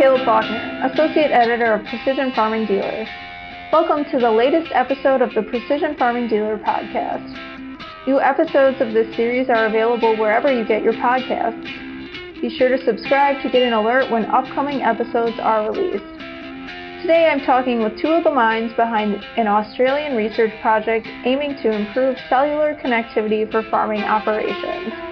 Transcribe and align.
Caleb 0.00 0.22
Paukner, 0.22 0.90
Associate 0.90 1.30
Editor 1.30 1.74
of 1.74 1.84
Precision 1.84 2.32
Farming 2.32 2.64
Dealer. 2.64 3.04
Welcome 3.70 4.06
to 4.10 4.18
the 4.18 4.30
latest 4.30 4.72
episode 4.72 5.20
of 5.20 5.28
the 5.34 5.42
Precision 5.42 5.94
Farming 5.98 6.26
Dealer 6.26 6.56
podcast. 6.56 7.28
New 8.06 8.18
episodes 8.18 8.80
of 8.80 8.94
this 8.94 9.14
series 9.14 9.50
are 9.50 9.66
available 9.66 10.16
wherever 10.16 10.50
you 10.50 10.66
get 10.66 10.82
your 10.82 10.94
podcasts. 10.94 11.60
Be 12.40 12.48
sure 12.48 12.70
to 12.74 12.82
subscribe 12.82 13.42
to 13.42 13.50
get 13.50 13.60
an 13.60 13.74
alert 13.74 14.10
when 14.10 14.24
upcoming 14.24 14.80
episodes 14.80 15.36
are 15.38 15.70
released. 15.70 16.02
Today 17.02 17.28
I'm 17.30 17.44
talking 17.44 17.82
with 17.82 18.00
two 18.00 18.08
of 18.08 18.24
the 18.24 18.32
minds 18.32 18.72
behind 18.76 19.22
an 19.36 19.48
Australian 19.48 20.16
research 20.16 20.52
project 20.62 21.06
aiming 21.26 21.56
to 21.56 21.70
improve 21.70 22.16
cellular 22.30 22.74
connectivity 22.82 23.44
for 23.52 23.62
farming 23.64 24.00
operations. 24.00 25.09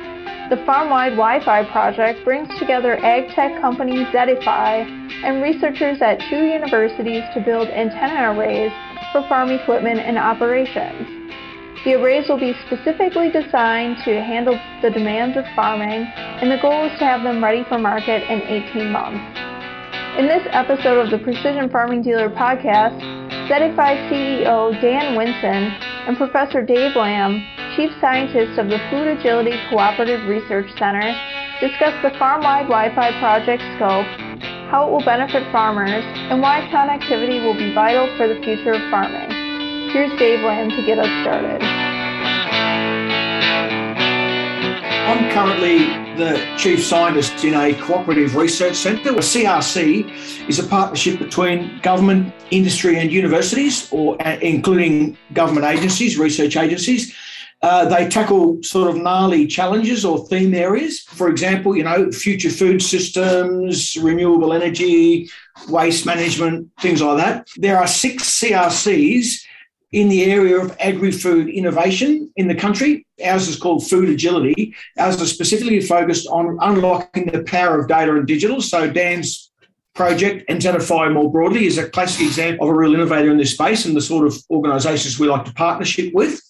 The 0.49 0.57
farm-wide 0.65 1.13
Wi-Fi 1.13 1.65
project 1.71 2.25
brings 2.25 2.49
together 2.59 2.97
ag 3.05 3.29
tech 3.35 3.61
company 3.61 4.07
Zetifi 4.07 4.89
and 5.23 5.43
researchers 5.43 6.01
at 6.01 6.25
two 6.31 6.41
universities 6.41 7.23
to 7.35 7.41
build 7.45 7.69
antenna 7.69 8.33
arrays 8.33 8.73
for 9.13 9.29
farm 9.29 9.51
equipment 9.51 10.01
and 10.01 10.17
operations. 10.17 11.05
The 11.85 12.01
arrays 12.01 12.31
will 12.31 12.41
be 12.41 12.55
specifically 12.65 13.31
designed 13.31 13.99
to 14.07 14.25
handle 14.25 14.59
the 14.81 14.89
demands 14.89 15.37
of 15.37 15.45
farming, 15.55 16.09
and 16.17 16.51
the 16.51 16.57
goal 16.63 16.87
is 16.87 16.99
to 16.99 17.05
have 17.05 17.23
them 17.23 17.45
ready 17.45 17.63
for 17.69 17.77
market 17.77 18.25
in 18.33 18.41
18 18.41 18.91
months. 18.91 19.21
In 20.17 20.29
this 20.33 20.49
episode 20.53 20.97
of 20.97 21.11
the 21.11 21.19
Precision 21.19 21.69
Farming 21.69 22.01
Dealer 22.01 22.31
podcast, 22.31 22.97
Zetifi 23.53 24.09
CEO 24.09 24.73
Dan 24.81 25.13
Winson 25.13 25.77
and 26.09 26.17
Professor 26.17 26.65
Dave 26.65 26.97
Lamb 26.97 27.45
Chief 27.79 27.93
Scientist 28.01 28.59
of 28.59 28.69
the 28.71 28.81
Food 28.91 29.07
Agility 29.07 29.57
Cooperative 29.71 30.27
Research 30.27 30.69
Center, 30.81 31.15
discussed 31.61 32.03
the 32.03 32.11
farm-wide 32.19 32.67
Wi-Fi 32.67 33.21
project 33.21 33.63
scope, 33.77 34.05
how 34.69 34.89
it 34.89 34.91
will 34.91 35.05
benefit 35.05 35.45
farmers, 35.53 36.03
and 36.29 36.43
why 36.43 36.59
connectivity 36.73 37.41
will 37.41 37.55
be 37.55 37.73
vital 37.73 38.09
for 38.17 38.27
the 38.27 38.35
future 38.43 38.73
of 38.73 38.81
farming. 38.91 39.31
Here's 39.93 40.11
Dave 40.19 40.41
Lamb 40.41 40.71
to 40.71 40.85
get 40.85 40.99
us 40.99 41.07
started. 41.23 41.63
I'm 45.07 45.31
currently 45.31 46.09
the 46.17 46.45
Chief 46.59 46.85
Scientist 46.85 47.45
in 47.45 47.55
a 47.55 47.75
cooperative 47.75 48.35
research 48.35 48.75
centre. 48.75 49.11
A 49.11 49.23
CRC 49.23 50.49
is 50.49 50.59
a 50.59 50.65
partnership 50.65 51.21
between 51.21 51.79
government, 51.83 52.35
industry, 52.51 52.99
and 52.99 53.13
universities, 53.13 53.89
or 53.93 54.21
uh, 54.27 54.37
including 54.43 55.17
government 55.33 55.65
agencies, 55.65 56.19
research 56.19 56.57
agencies. 56.57 57.15
Uh, 57.61 57.89
they 57.89 58.09
tackle 58.09 58.63
sort 58.63 58.89
of 58.89 58.97
gnarly 59.03 59.47
challenges 59.47 60.05
or 60.05 60.27
theme 60.29 60.55
areas. 60.55 61.01
For 61.01 61.29
example, 61.29 61.77
you 61.77 61.83
know, 61.83 62.13
future 62.13 62.51
food 62.51 62.81
systems, 62.81 63.97
renewable 63.97 64.53
energy, 64.53 65.29
waste 65.69 66.07
management, 66.07 66.71
things 66.81 67.03
like 67.03 67.19
that. 67.19 67.49
There 67.57 67.77
are 67.77 67.89
six 67.89 68.41
CRCs 68.41 69.45
in 69.91 70.09
the 70.09 70.25
area 70.31 70.59
of 70.61 70.77
agri-food 70.81 71.49
innovation 71.49 72.31
in 72.37 72.47
the 72.47 72.55
country. 72.55 73.07
Ours 73.25 73.49
is 73.49 73.57
called 73.57 73.87
Food 73.89 74.09
Agility. 74.09 74.75
Ours 74.99 75.21
is 75.21 75.33
specifically 75.33 75.81
focused 75.81 76.29
on 76.29 76.59
unlocking 76.61 77.27
the 77.27 77.43
power 77.43 77.81
of 77.81 77.89
data 77.89 78.15
and 78.15 78.27
digital. 78.27 78.61
So 78.61 78.89
Dan's 78.89 79.51
project 79.95 80.45
and 80.49 80.61
Zetifi 80.61 81.13
more 81.13 81.33
broadly 81.33 81.67
is 81.67 81.79
a 81.79 81.89
classic 81.89 82.27
example 82.27 82.69
of 82.69 82.75
a 82.75 82.79
real 82.79 82.95
innovator 82.95 83.31
in 83.31 83.39
this 83.39 83.55
space 83.55 83.85
and 83.85 83.97
the 83.97 84.01
sort 84.01 84.27
of 84.27 84.37
organisations 84.51 85.19
we 85.19 85.27
like 85.27 85.45
to 85.47 85.53
partnership 85.55 86.13
with. 86.15 86.41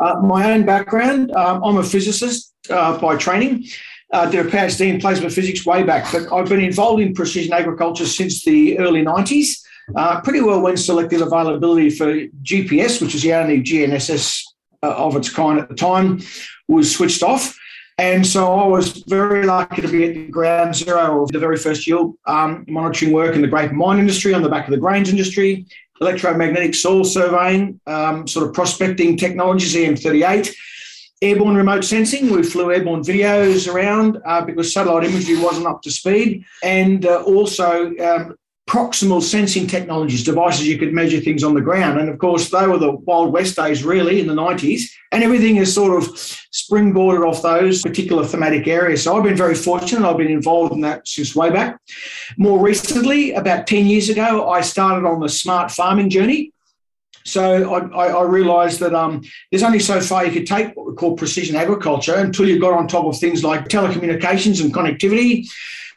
Uh, 0.00 0.20
my 0.22 0.52
own 0.52 0.64
background, 0.64 1.32
um, 1.32 1.62
I'm 1.64 1.78
a 1.78 1.82
physicist 1.82 2.54
uh, 2.70 2.98
by 2.98 3.16
training. 3.16 3.66
Uh, 4.12 4.30
did 4.30 4.46
a 4.46 4.48
PhD 4.48 4.88
in 4.88 5.00
plasma 5.00 5.28
physics 5.28 5.66
way 5.66 5.82
back, 5.82 6.10
but 6.10 6.32
I've 6.32 6.48
been 6.48 6.60
involved 6.60 7.02
in 7.02 7.12
precision 7.12 7.52
agriculture 7.52 8.06
since 8.06 8.42
the 8.42 8.78
early 8.78 9.04
90s. 9.04 9.60
Uh, 9.96 10.20
pretty 10.20 10.40
well 10.40 10.60
when 10.60 10.76
selective 10.76 11.20
availability 11.20 11.90
for 11.90 12.14
GPS, 12.42 13.02
which 13.02 13.14
is 13.14 13.22
the 13.22 13.34
only 13.34 13.62
GNSS 13.62 14.42
uh, 14.82 14.94
of 14.94 15.16
its 15.16 15.28
kind 15.28 15.58
at 15.58 15.68
the 15.68 15.74
time, 15.74 16.20
was 16.68 16.94
switched 16.94 17.22
off. 17.22 17.58
And 17.98 18.24
so 18.24 18.52
I 18.52 18.66
was 18.66 19.02
very 19.08 19.44
lucky 19.44 19.82
to 19.82 19.88
be 19.88 20.04
at 20.04 20.14
the 20.14 20.28
ground 20.28 20.76
zero 20.76 21.24
of 21.24 21.32
the 21.32 21.38
very 21.40 21.56
first 21.56 21.86
yield 21.86 22.14
um, 22.26 22.64
monitoring 22.68 23.12
work 23.12 23.34
in 23.34 23.42
the 23.42 23.48
grape 23.48 23.72
mine 23.72 23.98
industry 23.98 24.32
on 24.34 24.42
the 24.42 24.48
back 24.48 24.66
of 24.66 24.70
the 24.70 24.78
grains 24.78 25.10
industry, 25.10 25.66
electromagnetic 26.00 26.74
soil 26.74 27.04
surveying, 27.04 27.80
um, 27.86 28.26
sort 28.26 28.46
of 28.46 28.54
prospecting 28.54 29.16
technologies, 29.16 29.74
EM38, 29.74 30.54
airborne 31.22 31.56
remote 31.56 31.84
sensing. 31.84 32.30
We 32.30 32.42
flew 32.42 32.72
airborne 32.72 33.02
videos 33.02 33.72
around 33.72 34.18
uh, 34.24 34.44
because 34.44 34.72
satellite 34.72 35.04
imagery 35.04 35.38
wasn't 35.38 35.66
up 35.66 35.82
to 35.82 35.90
speed, 35.90 36.44
and 36.62 37.04
uh, 37.06 37.22
also 37.22 37.96
um, 37.98 38.36
proximal 38.68 39.22
sensing 39.22 39.66
technologies, 39.66 40.22
devices 40.22 40.68
you 40.68 40.78
could 40.78 40.92
measure 40.92 41.20
things 41.20 41.42
on 41.42 41.54
the 41.54 41.60
ground. 41.60 41.98
And 41.98 42.10
of 42.10 42.18
course, 42.18 42.50
they 42.50 42.66
were 42.66 42.78
the 42.78 42.92
Wild 42.92 43.32
West 43.32 43.56
days, 43.56 43.82
really, 43.82 44.20
in 44.20 44.26
the 44.26 44.34
90s. 44.34 44.82
And 45.10 45.24
everything 45.24 45.56
is 45.56 45.74
sort 45.74 45.96
of 45.96 46.10
springboarded 46.10 47.26
off 47.26 47.42
those 47.42 47.80
particular 47.82 48.26
thematic 48.26 48.68
areas. 48.68 49.02
So 49.02 49.16
I've 49.16 49.24
been 49.24 49.36
very 49.36 49.54
fortunate. 49.54 50.06
I've 50.06 50.18
been 50.18 50.30
involved 50.30 50.74
in 50.74 50.82
that 50.82 51.08
since 51.08 51.34
way 51.34 51.50
back. 51.50 51.80
More 52.36 52.60
recently, 52.60 53.32
about 53.32 53.66
10 53.66 53.86
years 53.86 54.10
ago, 54.10 54.50
I 54.50 54.60
started 54.60 55.06
on 55.06 55.20
the 55.20 55.30
smart 55.30 55.70
farming 55.70 56.10
journey. 56.10 56.52
So 57.24 57.74
I, 57.74 58.06
I, 58.06 58.22
realised 58.22 58.80
that 58.80 58.94
um, 58.94 59.22
there's 59.50 59.62
only 59.62 59.80
so 59.80 60.00
far 60.00 60.24
you 60.24 60.32
could 60.32 60.46
take 60.46 60.74
what 60.74 60.86
we 60.86 60.94
call 60.94 61.14
precision 61.14 61.56
agriculture 61.56 62.14
until 62.14 62.48
you 62.48 62.58
got 62.58 62.72
on 62.72 62.88
top 62.88 63.04
of 63.04 63.18
things 63.18 63.44
like 63.44 63.68
telecommunications 63.68 64.62
and 64.62 64.72
connectivity, 64.72 65.46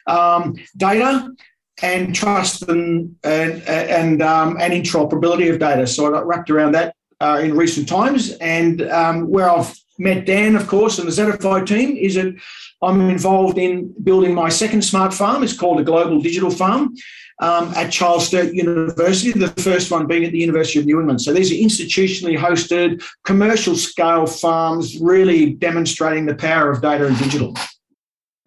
um, 0.07 0.55
data, 0.75 1.33
and 1.81 2.13
trust 2.15 2.67
and 2.69 3.15
and 3.23 3.61
and, 3.63 4.21
um, 4.21 4.57
and 4.59 4.73
interoperability 4.73 5.51
of 5.51 5.59
data. 5.59 5.87
So 5.87 6.07
I 6.07 6.11
got 6.11 6.27
wrapped 6.27 6.49
around 6.49 6.73
that 6.73 6.95
uh, 7.19 7.39
in 7.43 7.55
recent 7.55 7.87
times, 7.87 8.31
and 8.41 8.81
um, 8.83 9.27
where 9.29 9.49
I've 9.49 9.73
met 9.97 10.25
Dan, 10.25 10.55
of 10.55 10.67
course, 10.67 10.99
and 10.99 11.07
the 11.07 11.11
Zetifi 11.11 11.65
team 11.65 11.95
is 11.95 12.15
that 12.15 12.35
I'm 12.81 13.01
involved 13.09 13.57
in 13.57 13.93
building 14.03 14.33
my 14.33 14.49
second 14.49 14.81
smart 14.83 15.13
farm. 15.13 15.43
It's 15.43 15.57
called 15.57 15.79
a 15.79 15.83
global 15.83 16.19
digital 16.21 16.51
farm. 16.51 16.95
Um, 17.39 17.73
at 17.75 17.91
Charles 17.91 18.27
Sturt 18.27 18.53
University, 18.53 19.31
the 19.31 19.47
first 19.47 19.89
one 19.89 20.05
being 20.05 20.23
at 20.25 20.31
the 20.31 20.37
University 20.37 20.77
of 20.77 20.85
New 20.85 20.99
England. 20.99 21.23
So 21.23 21.33
these 21.33 21.51
are 21.51 21.55
institutionally 21.55 22.37
hosted, 22.37 23.03
commercial 23.23 23.75
scale 23.75 24.27
farms, 24.27 24.99
really 24.99 25.53
demonstrating 25.53 26.27
the 26.27 26.35
power 26.35 26.69
of 26.69 26.83
data 26.83 27.07
and 27.07 27.17
digital. 27.17 27.55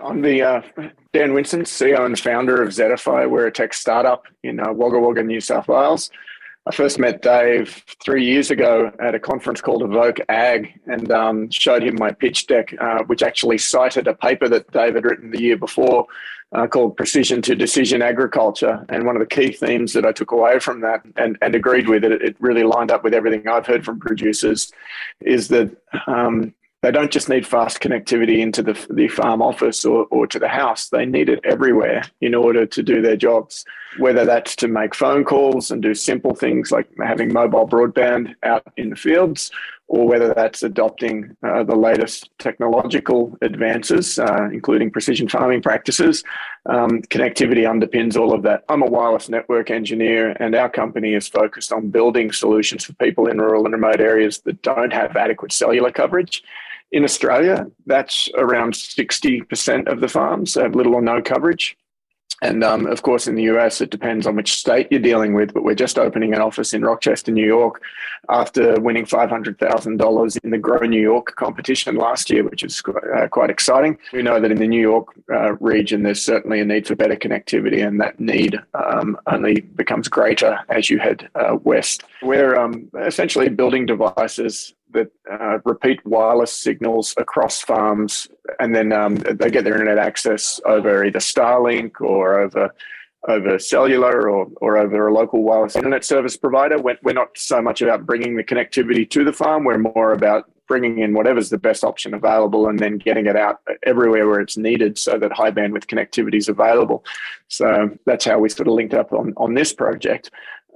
I'm 0.05 0.21
the 0.21 0.43
uh, 0.43 0.63
Dan 1.15 1.33
Winson, 1.33 1.63
CEO 1.63 2.05
and 2.05 2.19
founder 2.19 2.63
of 2.63 2.69
Zetifi. 2.69 3.29
We're 3.29 3.47
a 3.47 3.53
tech 3.53 3.73
startup 3.73 4.27
in 4.43 4.61
uh, 4.61 4.71
Wagga 4.71 4.99
Wagga, 4.99 5.23
New 5.23 5.41
South 5.41 5.67
Wales. 5.67 6.11
I 6.67 6.75
first 6.75 6.99
met 6.99 7.23
Dave 7.23 7.83
three 8.05 8.25
years 8.25 8.51
ago 8.51 8.93
at 8.99 9.15
a 9.15 9.19
conference 9.19 9.63
called 9.63 9.83
Evoke 9.83 10.19
Ag 10.29 10.79
and 10.87 11.11
um, 11.11 11.51
showed 11.51 11.83
him 11.83 11.97
my 11.99 12.13
pitch 12.13 12.47
deck, 12.47 12.75
uh, 12.79 13.03
which 13.05 13.23
actually 13.23 13.57
cited 13.57 14.07
a 14.07 14.15
paper 14.15 14.47
that 14.49 14.71
Dave 14.73 14.95
had 14.95 15.05
written 15.05 15.31
the 15.31 15.41
year 15.41 15.57
before 15.57 16.07
uh, 16.53 16.67
called 16.67 16.97
Precision 16.99 17.41
to 17.43 17.55
Decision 17.55 18.03
Agriculture. 18.03 18.85
And 18.91 19.07
one 19.07 19.17
of 19.17 19.21
the 19.21 19.35
key 19.35 19.53
themes 19.53 19.95
that 19.95 20.05
I 20.05 20.13
took 20.13 20.33
away 20.33 20.59
from 20.59 20.83
that 20.83 21.03
and, 21.17 21.39
and 21.41 21.55
agreed 21.55 21.89
with 21.89 22.05
it, 22.05 22.13
it 22.13 22.37
really 22.41 22.63
lined 22.63 22.91
up 22.91 23.05
with 23.05 23.15
everything 23.15 23.49
I've 23.49 23.67
heard 23.67 23.85
from 23.85 24.01
producers, 24.01 24.71
is 25.21 25.49
that 25.49 25.75
um, 26.07 26.55
they 26.85 26.91
don't 26.91 27.11
just 27.11 27.31
need 27.31 27.47
fast 27.47 27.81
connectivity 27.81 28.41
into 28.41 28.63
the, 28.63 28.75
the 28.91 29.09
farm 29.09 29.41
office 29.41 29.87
or, 29.87 30.05
or 30.11 30.27
to 30.27 30.39
the 30.39 30.49
house. 30.49 30.91
They 30.91 31.07
need 31.07 31.31
it 31.31 31.41
everywhere 31.43 32.03
in 32.21 32.35
order 32.35 32.67
to 32.67 32.83
do 32.83 33.01
their 33.01 33.17
jobs, 33.17 33.65
whether 33.97 34.27
that's 34.27 34.55
to 34.57 34.69
make 34.69 34.95
phone 34.95 35.25
calls 35.25 35.71
and 35.71 35.83
do 35.83 35.95
simple 35.95 36.35
things 36.35 36.71
like 36.71 36.87
having 37.03 37.33
mobile 37.33 37.67
broadband 37.67 38.35
out 38.43 38.71
in 38.77 38.91
the 38.91 38.97
fields, 38.97 39.51
or 39.89 40.07
whether 40.07 40.35
that's 40.35 40.63
adopting 40.63 41.35
uh, 41.43 41.63
the 41.63 41.75
latest 41.75 42.29
technological 42.39 43.35
advances, 43.41 44.19
uh, 44.19 44.49
including 44.53 44.91
precision 44.91 45.27
farming 45.27 45.63
practices. 45.63 46.23
Um, 46.67 47.01
connectivity 47.03 47.65
underpins 47.65 48.19
all 48.19 48.35
of 48.35 48.43
that. 48.43 48.65
I'm 48.69 48.83
a 48.83 48.87
wireless 48.87 49.31
network 49.31 49.71
engineer, 49.71 50.37
and 50.39 50.55
our 50.55 50.69
company 50.69 51.15
is 51.15 51.29
focused 51.29 51.73
on 51.73 51.89
building 51.89 52.31
solutions 52.31 52.85
for 52.85 52.93
people 52.95 53.27
in 53.27 53.41
rural 53.41 53.65
and 53.65 53.73
remote 53.73 54.01
areas 54.01 54.41
that 54.41 54.61
don't 54.61 54.93
have 54.93 55.17
adequate 55.17 55.53
cellular 55.53 55.91
coverage. 55.91 56.43
In 56.93 57.05
Australia, 57.05 57.67
that's 57.87 58.29
around 58.37 58.75
60% 58.75 59.89
of 59.89 60.01
the 60.01 60.09
farms 60.09 60.55
have 60.55 60.75
little 60.75 60.95
or 60.95 61.03
no 61.03 61.21
coverage. 61.21 61.77
And 62.43 62.63
um, 62.63 62.87
of 62.87 63.03
course, 63.03 63.27
in 63.27 63.37
the 63.37 63.45
US, 63.45 63.81
it 63.81 63.91
depends 63.91 64.27
on 64.27 64.37
which 64.37 64.55
state 64.55 64.89
you're 64.91 65.01
dealing 65.01 65.33
with. 65.35 65.55
But 65.55 65.65
we're 65.65 65.75
just 65.75 65.99
opening 65.99 66.35
an 66.35 66.41
office 66.41 66.75
in 66.75 66.83
Rochester, 66.83 67.33
New 67.33 67.47
York, 67.47 67.81
after 68.29 68.79
winning 68.81 69.07
$500,000 69.07 70.39
in 70.45 70.51
the 70.51 70.59
Grow 70.59 70.81
New 70.81 71.01
York 71.01 71.35
competition 71.37 71.97
last 71.97 72.31
year, 72.31 72.45
which 72.45 72.63
is 72.63 72.83
uh, 73.17 73.29
quite 73.29 73.51
exciting. 73.51 73.99
We 74.13 74.23
know 74.23 74.41
that 74.41 74.51
in 74.51 74.59
the 74.59 74.67
New 74.67 74.81
York 74.81 75.09
uh, 75.33 75.55
region, 75.55 76.03
there's 76.03 76.23
certainly 76.23 76.61
a 76.61 76.65
need 76.65 76.87
for 76.87 76.97
better 76.97 77.17
connectivity, 77.17 77.87
and 77.87 78.01
that 78.01 78.21
need 78.21 78.61
um, 78.75 79.17
only 79.27 79.61
becomes 79.61 80.09
greater 80.09 80.59
as 80.69 80.91
you 80.91 80.99
head 80.99 81.29
uh, 81.37 81.57
west. 81.63 82.05
We're 82.23 82.57
um, 82.57 82.91
essentially 83.01 83.49
building 83.49 83.87
devices 83.87 84.75
that 84.95 85.11
uh, 85.31 85.59
repeat 85.65 86.05
wireless 86.07 86.53
signals 86.53 87.15
across 87.19 87.61
farms, 87.61 88.29
and 88.59 88.75
then 88.75 88.93
um, 88.93 89.17
they 89.17 89.51
get 89.51 89.65
their 89.65 89.75
internet 89.75 89.99
access 89.99 90.61
over 90.65 91.05
either 91.05 91.19
Starlink 91.19 92.01
or 92.01 92.41
over 92.41 92.73
over 93.27 93.59
cellular 93.59 94.29
or, 94.29 94.49
or 94.61 94.77
over 94.77 95.09
a 95.09 95.15
local 95.15 95.43
wireless 95.43 95.77
internet 95.77 96.05
service 96.05 96.37
provider. 96.37 96.79
We're, 96.79 96.99
we're 97.03 97.15
not 97.15 97.31
so 97.37 97.63
much 97.63 97.81
about 97.81 98.05
bringing 98.05 98.37
the 98.37 98.45
connectivity 98.45 99.09
to 99.11 99.25
the 99.25 99.33
farm. 99.33 99.65
We're 99.65 99.79
more 99.79 100.13
about 100.13 100.51
bringing 100.67 100.99
in 100.99 101.13
whatever's 101.15 101.51
the 101.51 101.59
best 101.59 101.85
option 101.85 102.15
available 102.15 102.69
and 102.69 102.79
then 102.79 102.99
getting 102.99 103.27
it 103.27 103.37
out 103.37 103.61
everywhere 103.83 104.27
where 104.29 104.41
it's 104.41 104.57
needed 104.57 104.99
so 104.99 105.19
that 105.19 105.33
high 105.33 105.51
bandwidth 105.51 105.87
connectivity 105.87 106.37
is 106.37 106.49
available. 106.49 107.05
So 107.49 107.97
that's 108.07 108.25
how 108.25 108.39
we 108.39 108.49
sort 108.49 108.69
of 108.69 108.75
linked 108.75 108.95
up 108.95 109.13
on, 109.13 109.35
on 109.37 109.55
this 109.55 109.73
project 109.73 110.31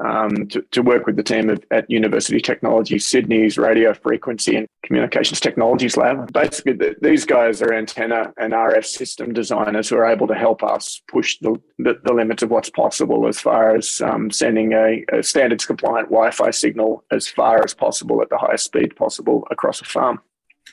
um, 0.05 0.47
to, 0.49 0.63
to 0.71 0.83
work 0.83 1.07
with 1.07 1.17
the 1.17 1.23
team 1.23 1.51
at, 1.51 1.65
at 1.71 1.91
University 1.91 2.41
Technology 2.41 2.99
Sydney's 2.99 3.59
Radio 3.59 3.95
Frequency 3.95 4.57
and 4.57 4.69
Communications 4.83 5.41
Technologies 5.41 5.97
Lab. 5.97 6.33
Basically, 6.33 6.73
the, 6.73 6.97
these 7.03 7.25
guys 7.25 7.61
are 7.63 7.73
antenna 7.73 8.33
and 8.39 8.53
RF 8.53 8.85
system 8.85 9.33
designers 9.33 9.89
who 9.89 9.97
are 9.97 10.07
able 10.07 10.27
to 10.29 10.35
help 10.35 10.63
us 10.63 11.03
push 11.09 11.39
the, 11.41 11.61
the, 11.79 12.01
the 12.05 12.13
limits 12.13 12.43
of 12.43 12.51
what's 12.51 12.71
possible 12.71 13.27
as 13.27 13.41
far 13.41 13.75
as 13.75 14.01
um, 14.01 14.31
sending 14.31 14.73
a, 14.73 15.05
a 15.13 15.23
standards 15.23 15.67
compliant 15.67 16.09
Wi 16.09 16.31
Fi 16.31 16.51
signal 16.51 17.05
as 17.11 17.29
far 17.29 17.65
as 17.65 17.75
possible 17.75 18.23
at 18.23 18.31
the 18.31 18.39
highest 18.39 18.65
speed 18.65 18.95
possible 18.97 19.47
across 19.51 19.81
a 19.81 19.85
farm. 19.85 20.21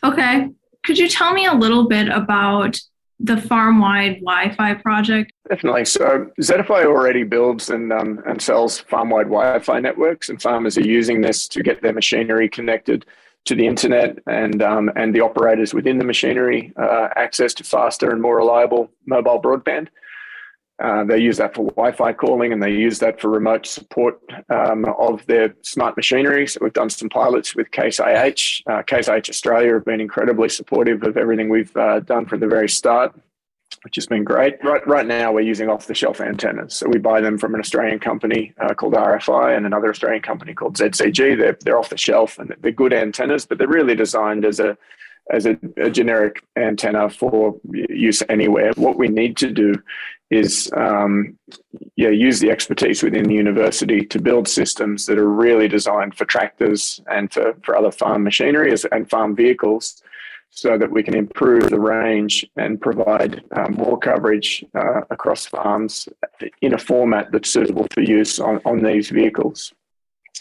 Okay. 0.04 0.50
Could 0.84 1.00
you 1.00 1.10
tell 1.10 1.34
me 1.34 1.46
a 1.46 1.54
little 1.54 1.88
bit 1.88 2.10
about 2.10 2.80
the 3.20 3.38
farm 3.38 3.80
wide 3.80 4.20
Wi 4.22 4.54
Fi 4.56 4.74
project? 4.76 5.32
Definitely. 5.50 5.86
So 5.86 6.30
Zetifi 6.42 6.86
already 6.86 7.24
builds 7.24 7.70
and, 7.70 7.92
um, 7.94 8.22
and 8.26 8.42
sells 8.42 8.80
farm 8.80 9.10
wide 9.10 9.28
Wi 9.28 9.60
Fi 9.60 9.80
networks, 9.80 10.30
and 10.30 10.42
farmers 10.42 10.78
are 10.78 10.86
using 10.86 11.22
this 11.22 11.48
to 11.50 11.64
get 11.64 11.82
their 11.82 11.94
machinery 11.94 12.50
connected 12.50 13.06
to 13.46 13.56
the 13.56 13.68
internet 13.68 14.18
and, 14.28 14.62
um, 14.64 14.90
and 14.96 15.14
the 15.14 15.22
operators 15.22 15.74
within 15.74 16.00
the 16.00 16.04
machinery 16.04 16.74
uh, 16.78 17.10
access 17.16 17.54
to 17.54 17.64
faster 17.64 18.10
and 18.12 18.22
more 18.22 18.38
reliable 18.38 18.90
mobile 19.06 19.40
broadband. 19.40 19.88
Uh, 20.84 21.06
they 21.06 21.18
use 21.18 21.38
that 21.38 21.56
for 21.56 21.66
Wi-Fi 21.72 22.14
calling, 22.14 22.52
and 22.52 22.62
they 22.62 22.72
use 22.72 23.00
that 23.00 23.22
for 23.22 23.30
remote 23.30 23.66
support 23.66 24.20
um, 24.50 24.86
of 25.00 25.26
their 25.26 25.56
smart 25.62 25.96
machinery. 25.96 26.46
So 26.48 26.60
we've 26.62 26.74
done 26.74 26.90
some 26.90 27.08
pilots 27.08 27.56
with 27.56 27.72
Case 27.72 28.00
IH. 28.00 28.64
Uh, 28.68 28.82
Case 28.82 29.08
IH 29.08 29.30
Australia 29.30 29.74
have 29.74 29.86
been 29.86 30.02
incredibly 30.02 30.50
supportive 30.50 31.04
of 31.04 31.16
everything 31.16 31.48
we've 31.48 31.76
uh, 31.78 32.02
done 32.02 32.26
from 32.26 32.42
the 32.42 32.48
very 32.48 32.68
start, 32.68 33.16
which 33.84 33.96
has 33.96 34.06
been 34.06 34.26
great. 34.26 34.62
Right, 34.64 34.86
right 34.86 35.06
now, 35.06 35.32
we're 35.32 35.42
using 35.42 35.70
off-the-shelf 35.70 36.20
antennas. 36.20 36.76
So 36.76 36.90
we 36.90 37.00
buy 37.00 37.22
them 37.22 37.38
from 37.38 37.56
an 37.56 37.62
Australian 37.62 38.00
company 38.00 38.54
uh, 38.60 38.74
called 38.74 38.96
RFI 38.96 39.56
and 39.56 39.66
another 39.66 39.90
Australian 39.90 40.24
company 40.24 40.54
called 40.54 40.76
ZCG. 40.76 41.40
They're, 41.40 41.58
they're 41.64 41.78
off 41.78 41.90
the 41.90 41.98
shelf 41.98 42.38
and 42.38 42.54
they're 42.60 42.72
good 42.74 42.92
antennas, 42.92 43.46
but 43.46 43.60
they're 43.60 43.68
really 43.70 43.96
designed 43.96 44.44
as 44.44 44.60
a 44.60 44.78
as 45.32 45.46
a, 45.46 45.58
a, 45.78 45.90
generic 45.90 46.44
antenna 46.56 47.10
for 47.10 47.60
use 47.72 48.22
anywhere. 48.30 48.72
What 48.76 48.98
we 48.98 49.08
need 49.08 49.38
to 49.38 49.50
do 49.50 49.74
is 50.32 50.72
um, 50.76 51.38
yeah, 51.96 52.10
use 52.10 52.40
the 52.40 52.50
expertise 52.50 53.04
within 53.04 53.26
the 53.26 53.34
university 53.34 54.06
to 54.06 54.20
build 54.20 54.48
systems 54.48 55.06
that 55.06 55.20
are 55.20 55.30
really 55.30 55.68
designed 55.68 56.16
for 56.16 56.26
tractors 56.26 57.00
and 57.12 57.32
for, 57.32 57.54
for 57.64 57.78
other 57.78 57.92
farm 57.92 58.24
machinery 58.24 58.74
and 58.92 59.10
farm 59.10 59.36
vehicles 59.36 60.02
so 60.50 60.78
that 60.78 60.90
we 60.90 61.04
can 61.04 61.16
improve 61.16 61.70
the 61.70 61.80
range 61.80 62.46
and 62.56 62.80
provide 62.80 63.44
um, 63.58 63.74
more 63.74 63.98
coverage 64.00 64.64
uh, 64.74 65.02
across 65.10 65.46
farms 65.46 66.08
in 66.62 66.74
a 66.74 66.78
format 66.78 67.32
that's 67.32 67.52
suitable 67.52 67.86
for 67.92 68.02
use 68.02 68.40
on, 68.40 68.62
on 68.66 68.82
these 68.82 69.10
vehicles. 69.10 69.74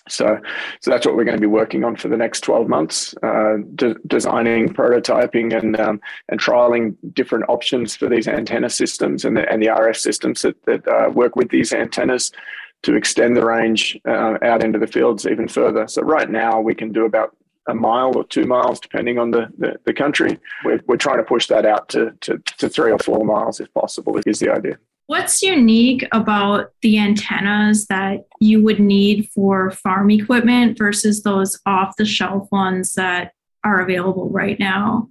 So, 0.09 0.39
so 0.81 0.91
that's 0.91 1.07
what 1.07 1.17
we're 1.17 1.25
going 1.25 1.37
to 1.37 1.41
be 1.41 1.47
working 1.47 1.83
on 1.83 1.97
for 1.97 2.09
the 2.09 2.17
next 2.17 2.41
12 2.41 2.69
months, 2.69 3.15
uh, 3.23 3.57
de- 3.75 3.97
designing, 4.07 4.69
prototyping, 4.69 5.57
and 5.57 5.81
um, 5.81 6.01
and 6.29 6.39
trialing 6.39 6.97
different 7.15 7.47
options 7.49 7.97
for 7.97 8.09
these 8.09 8.29
antenna 8.29 8.69
systems 8.69 9.25
and 9.25 9.37
the, 9.37 9.51
and 9.51 9.63
the 9.63 9.69
RF 9.69 9.97
systems 9.97 10.43
that, 10.43 10.63
that 10.65 10.87
uh, 10.87 11.11
work 11.11 11.37
with 11.37 11.49
these 11.49 11.73
antennas 11.73 12.33
to 12.83 12.95
extend 12.97 13.37
the 13.37 13.45
range 13.45 13.99
uh, 14.07 14.37
out 14.43 14.63
into 14.63 14.79
the 14.79 14.87
fields 14.87 15.27
even 15.27 15.49
further. 15.49 15.89
So 15.89 16.03
right 16.03 16.29
now 16.29 16.61
we 16.61 16.75
can 16.75 16.93
do 16.93 17.07
about 17.07 17.35
a 17.67 17.75
mile 17.75 18.15
or 18.15 18.25
two 18.25 18.45
miles, 18.45 18.79
depending 18.79 19.19
on 19.19 19.31
the, 19.31 19.49
the, 19.57 19.77
the 19.85 19.95
country. 19.95 20.39
We're, 20.65 20.81
we're 20.87 20.99
trying 20.99 21.17
to 21.17 21.25
push 21.25 21.47
that 21.47 21.65
out 21.65 21.89
to, 21.91 22.13
to, 22.21 22.39
to 22.59 22.69
three 22.69 22.93
or 22.93 22.99
four 22.99 23.25
miles 23.25 23.59
if 23.59 23.73
possible, 23.73 24.21
is 24.27 24.39
the 24.39 24.51
idea. 24.51 24.79
What's 25.07 25.43
unique 25.43 26.07
about 26.13 26.73
the 26.81 26.99
antennas 26.99 27.87
that 27.87 28.25
you 28.41 28.63
would 28.63 28.81
need 28.81 29.29
for 29.35 29.71
farm 29.71 30.11
equipment 30.11 30.79
versus 30.79 31.23
those 31.23 31.61
off 31.67 31.97
the 31.97 32.07
shelf 32.07 32.49
ones 32.51 32.95
that 32.95 33.33
are 33.63 33.83
available 33.83 34.31
right 34.31 34.59
now? 34.59 35.11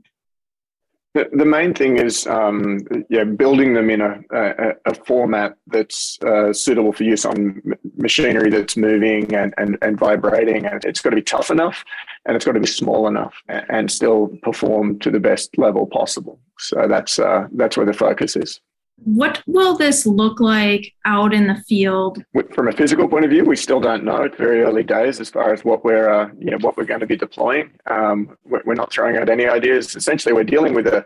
The, 1.13 1.29
the 1.31 1.45
main 1.45 1.75
thing 1.75 1.99
is, 1.99 2.25
um, 2.25 2.79
yeah, 3.07 3.23
building 3.23 3.75
them 3.75 3.91
in 3.91 4.01
a, 4.01 4.19
a, 4.31 4.71
a 4.87 4.95
format 4.95 5.53
that's 5.67 6.17
uh, 6.23 6.51
suitable 6.51 6.91
for 6.91 7.03
use 7.03 7.23
on 7.23 7.61
machinery 7.95 8.49
that's 8.49 8.75
moving 8.75 9.31
and, 9.35 9.53
and, 9.59 9.77
and 9.83 9.99
vibrating. 9.99 10.65
And 10.65 10.83
it's 10.85 11.01
got 11.01 11.11
to 11.11 11.17
be 11.17 11.21
tough 11.21 11.51
enough 11.51 11.85
and 12.25 12.35
it's 12.35 12.45
got 12.45 12.53
to 12.53 12.59
be 12.59 12.65
small 12.65 13.07
enough 13.07 13.35
and, 13.47 13.91
still 13.91 14.29
perform 14.41 14.97
to 14.99 15.11
the 15.11 15.19
best 15.19 15.55
level 15.59 15.85
possible. 15.85 16.39
So 16.57 16.87
that's, 16.87 17.19
uh, 17.19 17.47
that's 17.51 17.77
where 17.77 17.85
the 17.85 17.93
focus 17.93 18.35
is. 18.35 18.59
What 18.97 19.43
will 19.47 19.75
this 19.75 20.05
look 20.05 20.39
like 20.39 20.93
out 21.05 21.33
in 21.33 21.47
the 21.47 21.55
field? 21.67 22.23
From 22.53 22.67
a 22.67 22.71
physical 22.71 23.07
point 23.07 23.25
of 23.25 23.31
view, 23.31 23.43
we 23.43 23.55
still 23.55 23.81
don't 23.81 24.03
know. 24.03 24.23
It's 24.23 24.37
very 24.37 24.61
early 24.61 24.83
days 24.83 25.19
as 25.19 25.29
far 25.29 25.53
as 25.53 25.65
what 25.65 25.83
we're, 25.83 26.09
uh, 26.09 26.29
you 26.39 26.51
know, 26.51 26.57
what 26.61 26.77
we're 26.77 26.85
going 26.85 27.01
to 27.01 27.05
be 27.05 27.17
deploying. 27.17 27.71
Um, 27.87 28.37
we're 28.45 28.75
not 28.75 28.93
throwing 28.93 29.17
out 29.17 29.29
any 29.29 29.45
ideas. 29.45 29.95
Essentially, 29.95 30.33
we're 30.33 30.43
dealing 30.43 30.73
with 30.73 30.87
a 30.87 31.05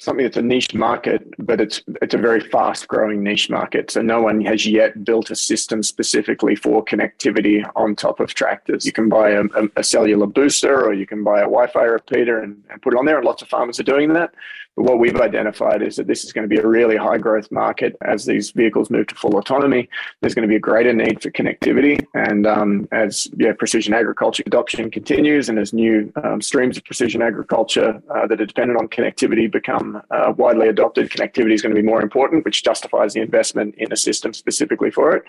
something 0.00 0.24
that's 0.24 0.36
a 0.36 0.42
niche 0.42 0.74
market, 0.74 1.22
but 1.38 1.60
it's 1.60 1.82
it's 2.00 2.14
a 2.14 2.18
very 2.18 2.40
fast 2.40 2.88
growing 2.88 3.22
niche 3.22 3.50
market. 3.50 3.90
So 3.90 4.00
no 4.00 4.22
one 4.22 4.40
has 4.42 4.66
yet 4.66 5.04
built 5.04 5.30
a 5.30 5.36
system 5.36 5.82
specifically 5.82 6.56
for 6.56 6.84
connectivity 6.84 7.70
on 7.76 7.94
top 7.94 8.18
of 8.18 8.32
tractors. 8.34 8.86
You 8.86 8.92
can 8.92 9.08
buy 9.08 9.30
a, 9.30 9.42
a 9.76 9.84
cellular 9.84 10.26
booster 10.26 10.86
or 10.86 10.94
you 10.94 11.06
can 11.06 11.22
buy 11.22 11.40
a 11.40 11.44
Wi-Fi 11.44 11.82
repeater 11.82 12.40
and, 12.40 12.62
and 12.70 12.80
put 12.80 12.94
it 12.94 12.98
on 12.98 13.04
there, 13.04 13.18
and 13.18 13.26
lots 13.26 13.42
of 13.42 13.48
farmers 13.48 13.78
are 13.78 13.84
doing 13.84 14.12
that. 14.14 14.32
But 14.76 14.84
what 14.84 14.98
we've 14.98 15.20
identified 15.20 15.82
is 15.82 15.96
that 15.96 16.06
this 16.06 16.24
is 16.24 16.32
going 16.32 16.48
to 16.48 16.54
be 16.54 16.60
a 16.60 16.66
really 16.66 16.96
high 16.96 17.18
growth 17.18 17.50
market 17.50 17.96
as 18.02 18.24
these 18.24 18.50
vehicles 18.50 18.90
move 18.90 19.08
to 19.08 19.14
full 19.14 19.36
autonomy. 19.36 19.88
There's 20.20 20.34
going 20.34 20.48
to 20.48 20.48
be 20.48 20.56
a 20.56 20.60
greater 20.60 20.92
need 20.92 21.22
for 21.22 21.30
connectivity. 21.30 22.04
And 22.14 22.46
um, 22.46 22.88
as 22.92 23.28
yeah, 23.36 23.52
precision 23.52 23.94
agriculture 23.94 24.42
adoption 24.46 24.90
continues 24.90 25.48
and 25.48 25.58
as 25.58 25.72
new 25.72 26.12
um, 26.22 26.40
streams 26.40 26.76
of 26.76 26.84
precision 26.84 27.20
agriculture 27.20 28.00
uh, 28.14 28.26
that 28.28 28.40
are 28.40 28.46
dependent 28.46 28.78
on 28.78 28.88
connectivity 28.88 29.50
become 29.50 30.00
uh, 30.10 30.32
widely 30.36 30.68
adopted, 30.68 31.10
connectivity 31.10 31.52
is 31.52 31.62
going 31.62 31.74
to 31.74 31.80
be 31.80 31.86
more 31.86 32.02
important, 32.02 32.44
which 32.44 32.62
justifies 32.62 33.14
the 33.14 33.20
investment 33.20 33.74
in 33.78 33.92
a 33.92 33.96
system 33.96 34.32
specifically 34.32 34.90
for 34.90 35.16
it. 35.16 35.24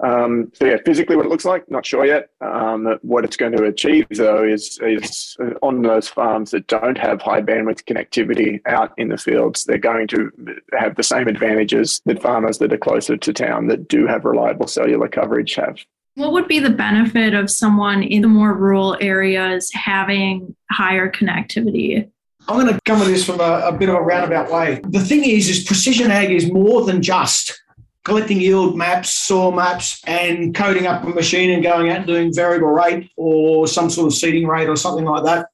Um, 0.00 0.50
so, 0.54 0.66
yeah, 0.66 0.76
physically 0.84 1.16
what 1.16 1.26
it 1.26 1.28
looks 1.28 1.44
like, 1.44 1.70
not 1.70 1.86
sure 1.86 2.04
yet. 2.04 2.30
Um, 2.40 2.98
what 3.02 3.24
it's 3.24 3.36
going 3.36 3.52
to 3.52 3.64
achieve, 3.64 4.06
though, 4.10 4.44
is, 4.44 4.78
is 4.82 5.36
on 5.62 5.82
those 5.82 6.08
farms 6.08 6.50
that 6.50 6.66
don't 6.66 6.98
have 6.98 7.22
high 7.22 7.40
bandwidth 7.40 7.84
connectivity 7.84 8.60
out 8.80 8.92
in 8.96 9.08
the 9.08 9.18
fields, 9.18 9.64
they're 9.64 9.78
going 9.78 10.06
to 10.08 10.30
have 10.78 10.96
the 10.96 11.02
same 11.02 11.28
advantages 11.28 12.00
that 12.06 12.22
farmers 12.22 12.58
that 12.58 12.72
are 12.72 12.78
closer 12.78 13.16
to 13.16 13.32
town 13.32 13.68
that 13.68 13.88
do 13.88 14.06
have 14.06 14.24
reliable 14.24 14.66
cellular 14.66 15.08
coverage 15.08 15.54
have. 15.54 15.78
What 16.14 16.32
would 16.32 16.48
be 16.48 16.58
the 16.58 16.70
benefit 16.70 17.34
of 17.34 17.50
someone 17.50 18.02
in 18.02 18.22
the 18.22 18.28
more 18.28 18.54
rural 18.54 18.96
areas 19.00 19.70
having 19.72 20.54
higher 20.70 21.10
connectivity? 21.10 22.10
I'm 22.48 22.60
going 22.60 22.74
to 22.74 22.80
come 22.84 23.00
at 23.00 23.06
this 23.06 23.24
from 23.24 23.40
a, 23.40 23.62
a 23.66 23.72
bit 23.72 23.88
of 23.88 23.94
a 23.94 24.00
roundabout 24.00 24.50
way. 24.50 24.80
The 24.88 25.00
thing 25.00 25.24
is, 25.24 25.48
is 25.48 25.64
precision 25.64 26.10
ag 26.10 26.30
is 26.30 26.50
more 26.50 26.84
than 26.84 27.00
just 27.00 27.60
collecting 28.04 28.40
yield 28.40 28.76
maps, 28.76 29.12
soil 29.12 29.52
maps, 29.52 30.02
and 30.06 30.54
coding 30.54 30.86
up 30.86 31.04
a 31.04 31.08
machine 31.08 31.50
and 31.50 31.62
going 31.62 31.90
out 31.90 31.98
and 31.98 32.06
doing 32.06 32.34
variable 32.34 32.68
rate 32.68 33.10
or 33.16 33.66
some 33.68 33.90
sort 33.90 34.06
of 34.06 34.14
seeding 34.14 34.46
rate 34.46 34.68
or 34.68 34.76
something 34.76 35.04
like 35.04 35.24
that 35.24 35.49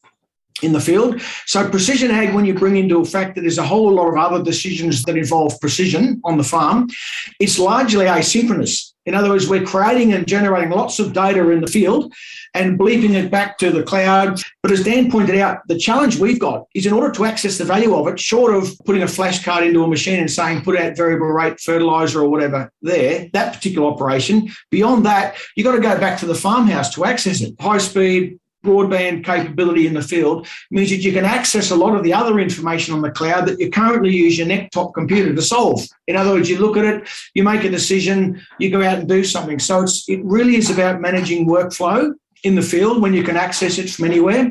in 0.62 0.72
the 0.72 0.80
field. 0.80 1.20
So 1.46 1.68
precision 1.68 2.10
ag, 2.10 2.34
when 2.34 2.44
you 2.44 2.54
bring 2.54 2.76
into 2.76 3.00
effect 3.00 3.34
that 3.34 3.42
there's 3.42 3.58
a 3.58 3.66
whole 3.66 3.92
lot 3.92 4.08
of 4.08 4.16
other 4.16 4.42
decisions 4.42 5.02
that 5.04 5.16
involve 5.16 5.60
precision 5.60 6.20
on 6.24 6.38
the 6.38 6.44
farm, 6.44 6.88
it's 7.40 7.58
largely 7.58 8.06
asynchronous. 8.06 8.92
In 9.06 9.14
other 9.14 9.30
words, 9.30 9.48
we're 9.48 9.64
creating 9.64 10.12
and 10.12 10.26
generating 10.26 10.70
lots 10.70 10.98
of 10.98 11.12
data 11.12 11.48
in 11.50 11.60
the 11.60 11.68
field 11.68 12.12
and 12.54 12.76
bleeping 12.76 13.14
it 13.14 13.30
back 13.30 13.56
to 13.58 13.70
the 13.70 13.84
cloud. 13.84 14.42
But 14.62 14.72
as 14.72 14.82
Dan 14.82 15.12
pointed 15.12 15.38
out, 15.38 15.60
the 15.68 15.78
challenge 15.78 16.18
we've 16.18 16.40
got 16.40 16.66
is 16.74 16.86
in 16.86 16.92
order 16.92 17.12
to 17.12 17.24
access 17.24 17.56
the 17.56 17.64
value 17.64 17.94
of 17.94 18.08
it, 18.08 18.18
short 18.18 18.52
of 18.52 18.68
putting 18.84 19.02
a 19.02 19.06
flashcard 19.06 19.64
into 19.64 19.84
a 19.84 19.88
machine 19.88 20.18
and 20.18 20.30
saying 20.30 20.62
put 20.62 20.76
out 20.76 20.96
variable 20.96 21.28
rate 21.28 21.60
fertilizer 21.60 22.20
or 22.20 22.28
whatever 22.28 22.72
there, 22.82 23.28
that 23.32 23.54
particular 23.54 23.88
operation, 23.88 24.50
beyond 24.70 25.06
that, 25.06 25.36
you've 25.54 25.64
got 25.64 25.76
to 25.76 25.80
go 25.80 25.98
back 26.00 26.18
to 26.18 26.26
the 26.26 26.34
farmhouse 26.34 26.92
to 26.94 27.04
access 27.04 27.40
it. 27.40 27.54
High 27.60 27.78
speed, 27.78 28.40
broadband 28.66 29.24
capability 29.24 29.86
in 29.86 29.94
the 29.94 30.02
field 30.02 30.46
means 30.70 30.90
that 30.90 31.04
you 31.04 31.12
can 31.12 31.24
access 31.24 31.70
a 31.70 31.76
lot 31.76 31.94
of 31.94 32.02
the 32.02 32.12
other 32.12 32.38
information 32.38 32.94
on 32.94 33.00
the 33.00 33.10
cloud 33.10 33.46
that 33.46 33.58
you 33.58 33.70
currently 33.70 34.14
use 34.14 34.36
your 34.36 34.68
top 34.72 34.92
computer 34.94 35.34
to 35.34 35.42
solve. 35.42 35.80
In 36.06 36.16
other 36.16 36.32
words, 36.32 36.50
you 36.50 36.58
look 36.58 36.76
at 36.76 36.84
it, 36.84 37.08
you 37.34 37.42
make 37.42 37.64
a 37.64 37.70
decision, 37.70 38.40
you 38.58 38.70
go 38.70 38.82
out 38.82 38.98
and 38.98 39.08
do 39.08 39.24
something. 39.24 39.58
So 39.58 39.82
it's 39.82 40.08
it 40.08 40.22
really 40.24 40.56
is 40.56 40.70
about 40.70 41.00
managing 41.00 41.46
workflow 41.46 42.12
in 42.42 42.54
the 42.54 42.62
field 42.62 43.00
when 43.00 43.14
you 43.14 43.22
can 43.22 43.36
access 43.36 43.78
it 43.78 43.90
from 43.90 44.04
anywhere. 44.04 44.50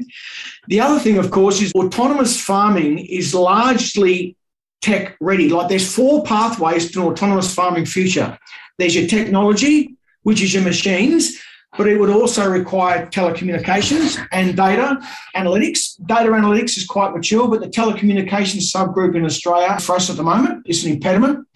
The 0.68 0.80
other 0.80 1.00
thing, 1.00 1.18
of 1.18 1.32
course, 1.32 1.62
is 1.62 1.74
autonomous 1.74 2.42
farming 2.42 3.00
is 3.00 3.34
largely 3.34 4.36
tech 4.82 5.16
ready. 5.20 5.50
Like 5.50 5.70
there's 5.70 5.94
four 5.94 6.24
pathways 6.24 6.92
to 6.92 7.02
an 7.02 7.08
autonomous 7.08 7.54
farming 7.54 7.86
future. 7.86 8.38
There's 8.78 8.96
your 8.96 9.08
technology, 9.08 9.96
which 10.24 10.42
is 10.42 10.54
your 10.54 10.64
machines, 10.64 11.40
but 11.78 11.88
it 11.88 12.00
would 12.00 12.10
also 12.10 12.50
require 12.50 13.06
telecommunications 13.08 14.18
and 14.32 14.56
data 14.56 15.00
analytics. 15.36 15.96
Data 16.06 16.30
analytics 16.30 16.78
is 16.78 16.86
quite 16.86 17.14
mature, 17.14 17.48
but 17.48 17.60
the 17.60 17.68
telecommunications 17.68 18.74
subgroup 18.74 19.16
in 19.16 19.26
Australia 19.26 19.80
for 19.80 19.96
us 19.96 20.10
at 20.10 20.18
the 20.18 20.24
moment 20.24 20.66
is 20.66 20.86
an 20.86 20.94
impediment. 20.94 21.48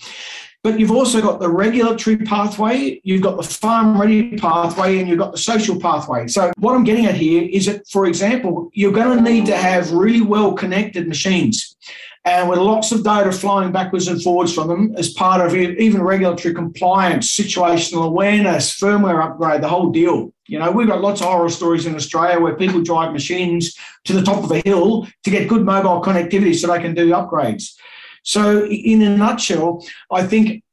But 0.62 0.78
you've 0.78 0.92
also 0.92 1.22
got 1.22 1.40
the 1.40 1.50
regulatory 1.50 2.18
pathway, 2.18 3.00
you've 3.06 3.22
got 3.22 3.38
the 3.38 3.44
farm 3.44 4.00
ready 4.00 4.36
pathway, 4.36 5.00
and 5.00 5.08
you've 5.08 5.18
got 5.18 5.32
the 5.32 5.38
social 5.38 5.80
pathway. 5.80 6.28
So, 6.28 6.52
what 6.58 6.76
I'm 6.76 6.84
getting 6.84 7.06
at 7.06 7.16
here 7.16 7.48
is 7.50 7.68
that, 7.68 7.88
for 7.88 8.06
example, 8.06 8.70
you're 8.74 8.92
going 8.92 9.18
to 9.18 9.24
need 9.24 9.46
to 9.46 9.56
have 9.56 9.92
really 9.94 10.22
well 10.22 10.54
connected 10.54 11.08
machines 11.08 11.78
and 12.26 12.50
with 12.50 12.60
lots 12.60 12.92
of 12.92 13.04
data 13.04 13.32
flying 13.32 13.72
backwards 13.72 14.08
and 14.08 14.22
forwards 14.22 14.54
from 14.54 14.68
them 14.68 14.94
as 14.98 15.14
part 15.14 15.46
of 15.46 15.56
even 15.56 16.02
regulatory 16.02 16.54
compliance, 16.54 17.36
situational 17.36 18.06
awareness, 18.06 18.78
firmware 18.78 19.24
upgrade, 19.24 19.62
the 19.62 19.68
whole 19.68 19.90
deal. 19.90 20.34
You 20.48 20.60
know, 20.60 20.70
we've 20.72 20.88
got 20.88 21.02
lots 21.02 21.22
of 21.22 21.28
horror 21.28 21.50
stories 21.50 21.86
in 21.86 21.96
Australia 21.96 22.40
where 22.40 22.56
people 22.56 22.82
drive 22.82 23.14
machines 23.14 23.76
to 24.06 24.14
the 24.14 24.22
top 24.22 24.44
of 24.44 24.52
a 24.52 24.62
hill 24.66 25.08
to 25.24 25.30
get 25.30 25.48
good 25.48 25.64
mobile 25.64 26.02
connectivity 26.02 26.56
so 26.56 26.68
they 26.68 26.82
can 26.82 26.94
do 26.94 27.10
upgrades. 27.12 27.76
So, 28.24 28.66
in 28.66 29.02
a 29.02 29.16
nutshell, 29.16 29.86
I 30.12 30.26
think 30.26 30.64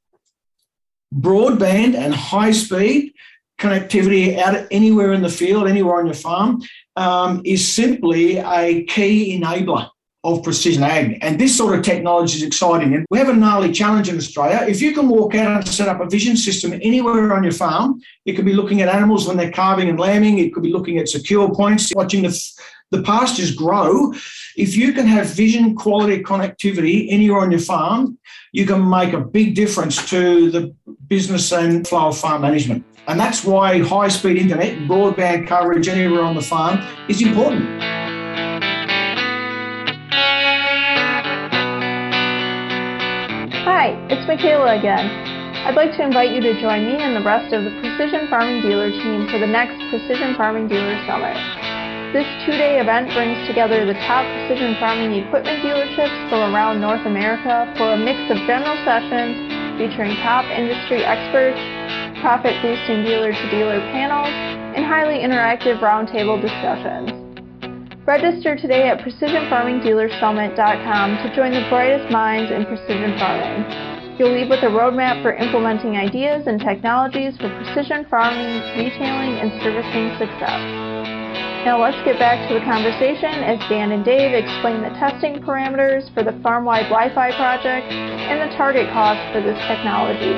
broadband 1.14 1.94
and 1.94 2.14
high 2.14 2.52
speed 2.52 3.12
connectivity 3.58 4.38
out 4.38 4.66
anywhere 4.70 5.12
in 5.12 5.22
the 5.22 5.28
field, 5.28 5.66
anywhere 5.66 5.98
on 5.98 6.06
your 6.06 6.14
farm, 6.14 6.62
um, 6.96 7.40
is 7.44 7.66
simply 7.66 8.38
a 8.38 8.84
key 8.84 9.38
enabler 9.40 9.88
of 10.24 10.42
precision 10.42 10.82
ag. 10.82 11.18
And 11.22 11.38
this 11.38 11.56
sort 11.56 11.78
of 11.78 11.84
technology 11.84 12.38
is 12.38 12.42
exciting. 12.42 12.94
And 12.94 13.06
we 13.10 13.18
have 13.18 13.28
a 13.28 13.32
gnarly 13.32 13.72
challenge 13.72 14.08
in 14.08 14.16
Australia. 14.16 14.66
If 14.68 14.82
you 14.82 14.92
can 14.92 15.08
walk 15.08 15.36
out 15.36 15.56
and 15.62 15.68
set 15.68 15.88
up 15.88 16.00
a 16.00 16.06
vision 16.06 16.36
system 16.36 16.72
anywhere 16.72 17.32
on 17.32 17.44
your 17.44 17.52
farm, 17.52 18.00
it 18.24 18.32
could 18.32 18.44
be 18.44 18.52
looking 18.52 18.82
at 18.82 18.88
animals 18.88 19.28
when 19.28 19.36
they're 19.36 19.52
calving 19.52 19.88
and 19.88 20.00
lambing, 20.00 20.38
it 20.38 20.52
could 20.52 20.64
be 20.64 20.72
looking 20.72 20.98
at 20.98 21.08
secure 21.08 21.54
points, 21.54 21.92
watching 21.94 22.22
the 22.22 22.42
the 22.90 23.02
pastures 23.02 23.54
grow. 23.54 24.12
If 24.56 24.76
you 24.76 24.92
can 24.92 25.06
have 25.06 25.26
vision 25.26 25.74
quality 25.74 26.22
connectivity 26.22 27.06
anywhere 27.10 27.40
on 27.40 27.50
your 27.50 27.60
farm, 27.60 28.18
you 28.52 28.66
can 28.66 28.88
make 28.88 29.12
a 29.12 29.20
big 29.20 29.54
difference 29.54 30.08
to 30.10 30.50
the 30.50 30.74
business 31.08 31.52
and 31.52 31.86
flow 31.86 32.08
of 32.08 32.18
farm 32.18 32.42
management. 32.42 32.84
And 33.08 33.20
that's 33.20 33.44
why 33.44 33.80
high 33.80 34.08
speed 34.08 34.36
internet, 34.36 34.78
broadband 34.88 35.46
coverage 35.46 35.88
anywhere 35.88 36.22
on 36.22 36.34
the 36.34 36.42
farm 36.42 36.80
is 37.08 37.22
important. 37.22 37.82
Hi, 43.62 43.90
it's 44.10 44.26
Michaela 44.26 44.78
again. 44.78 45.06
I'd 45.66 45.74
like 45.74 45.90
to 45.96 46.04
invite 46.04 46.30
you 46.30 46.40
to 46.40 46.60
join 46.60 46.86
me 46.86 46.94
and 46.94 47.16
the 47.16 47.26
rest 47.26 47.52
of 47.52 47.64
the 47.64 47.70
Precision 47.80 48.28
Farming 48.28 48.62
Dealer 48.62 48.90
team 48.90 49.28
for 49.28 49.38
the 49.38 49.46
next 49.46 49.82
Precision 49.90 50.36
Farming 50.36 50.68
Dealer 50.68 50.96
Summit. 51.06 51.36
This 52.14 52.22
two-day 52.46 52.78
event 52.78 53.10
brings 53.18 53.34
together 53.50 53.82
the 53.84 53.98
top 54.06 54.22
precision 54.22 54.78
farming 54.78 55.26
equipment 55.26 55.58
dealerships 55.58 56.14
from 56.30 56.54
around 56.54 56.78
North 56.80 57.04
America 57.04 57.66
for 57.76 57.94
a 57.94 57.98
mix 57.98 58.30
of 58.30 58.38
general 58.46 58.78
sessions 58.86 59.34
featuring 59.74 60.14
top 60.22 60.46
industry 60.46 61.02
experts, 61.02 61.58
profit-boosting 62.22 63.02
dealer-to-dealer 63.02 63.80
panels, 63.90 64.30
and 64.78 64.86
highly 64.86 65.18
interactive 65.18 65.82
roundtable 65.82 66.38
discussions. 66.40 67.10
Register 68.06 68.54
today 68.54 68.86
at 68.88 69.02
precisionfarmingdealersummit.com 69.02 71.16
to 71.26 71.34
join 71.34 71.50
the 71.50 71.66
brightest 71.68 72.08
minds 72.12 72.52
in 72.54 72.64
precision 72.66 73.18
farming. 73.18 73.66
You'll 74.16 74.32
leave 74.32 74.48
with 74.48 74.62
a 74.62 74.70
roadmap 74.70 75.22
for 75.26 75.34
implementing 75.34 75.96
ideas 75.98 76.46
and 76.46 76.60
technologies 76.60 77.36
for 77.36 77.48
precision 77.50 78.06
farming, 78.08 78.62
retailing, 78.78 79.40
and 79.42 79.50
servicing 79.60 80.14
success. 80.22 80.85
Now 81.66 81.82
let's 81.82 81.96
get 82.04 82.16
back 82.16 82.46
to 82.46 82.54
the 82.54 82.60
conversation 82.60 83.42
as 83.42 83.58
Dan 83.68 83.90
and 83.90 84.04
Dave 84.04 84.32
explain 84.32 84.82
the 84.82 84.90
testing 84.90 85.42
parameters 85.42 86.08
for 86.14 86.22
the 86.22 86.30
farm-wide 86.40 86.84
Wi-Fi 86.84 87.32
project 87.32 87.92
and 87.92 88.40
the 88.40 88.56
target 88.56 88.88
cost 88.92 89.18
for 89.32 89.42
this 89.42 89.58
technology. 89.66 90.34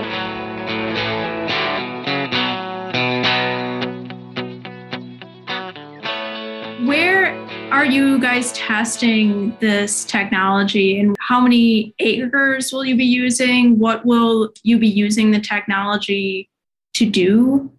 Where 6.86 7.34
are 7.72 7.84
you 7.84 8.18
guys 8.18 8.50
testing 8.52 9.54
this 9.60 10.06
technology 10.06 10.98
and 10.98 11.14
how 11.20 11.42
many 11.42 11.94
acres 11.98 12.72
will 12.72 12.86
you 12.86 12.96
be 12.96 13.04
using? 13.04 13.78
What 13.78 14.06
will 14.06 14.50
you 14.62 14.78
be 14.78 14.88
using 14.88 15.32
the 15.32 15.40
technology 15.40 16.48
to 16.94 17.04
do? 17.04 17.70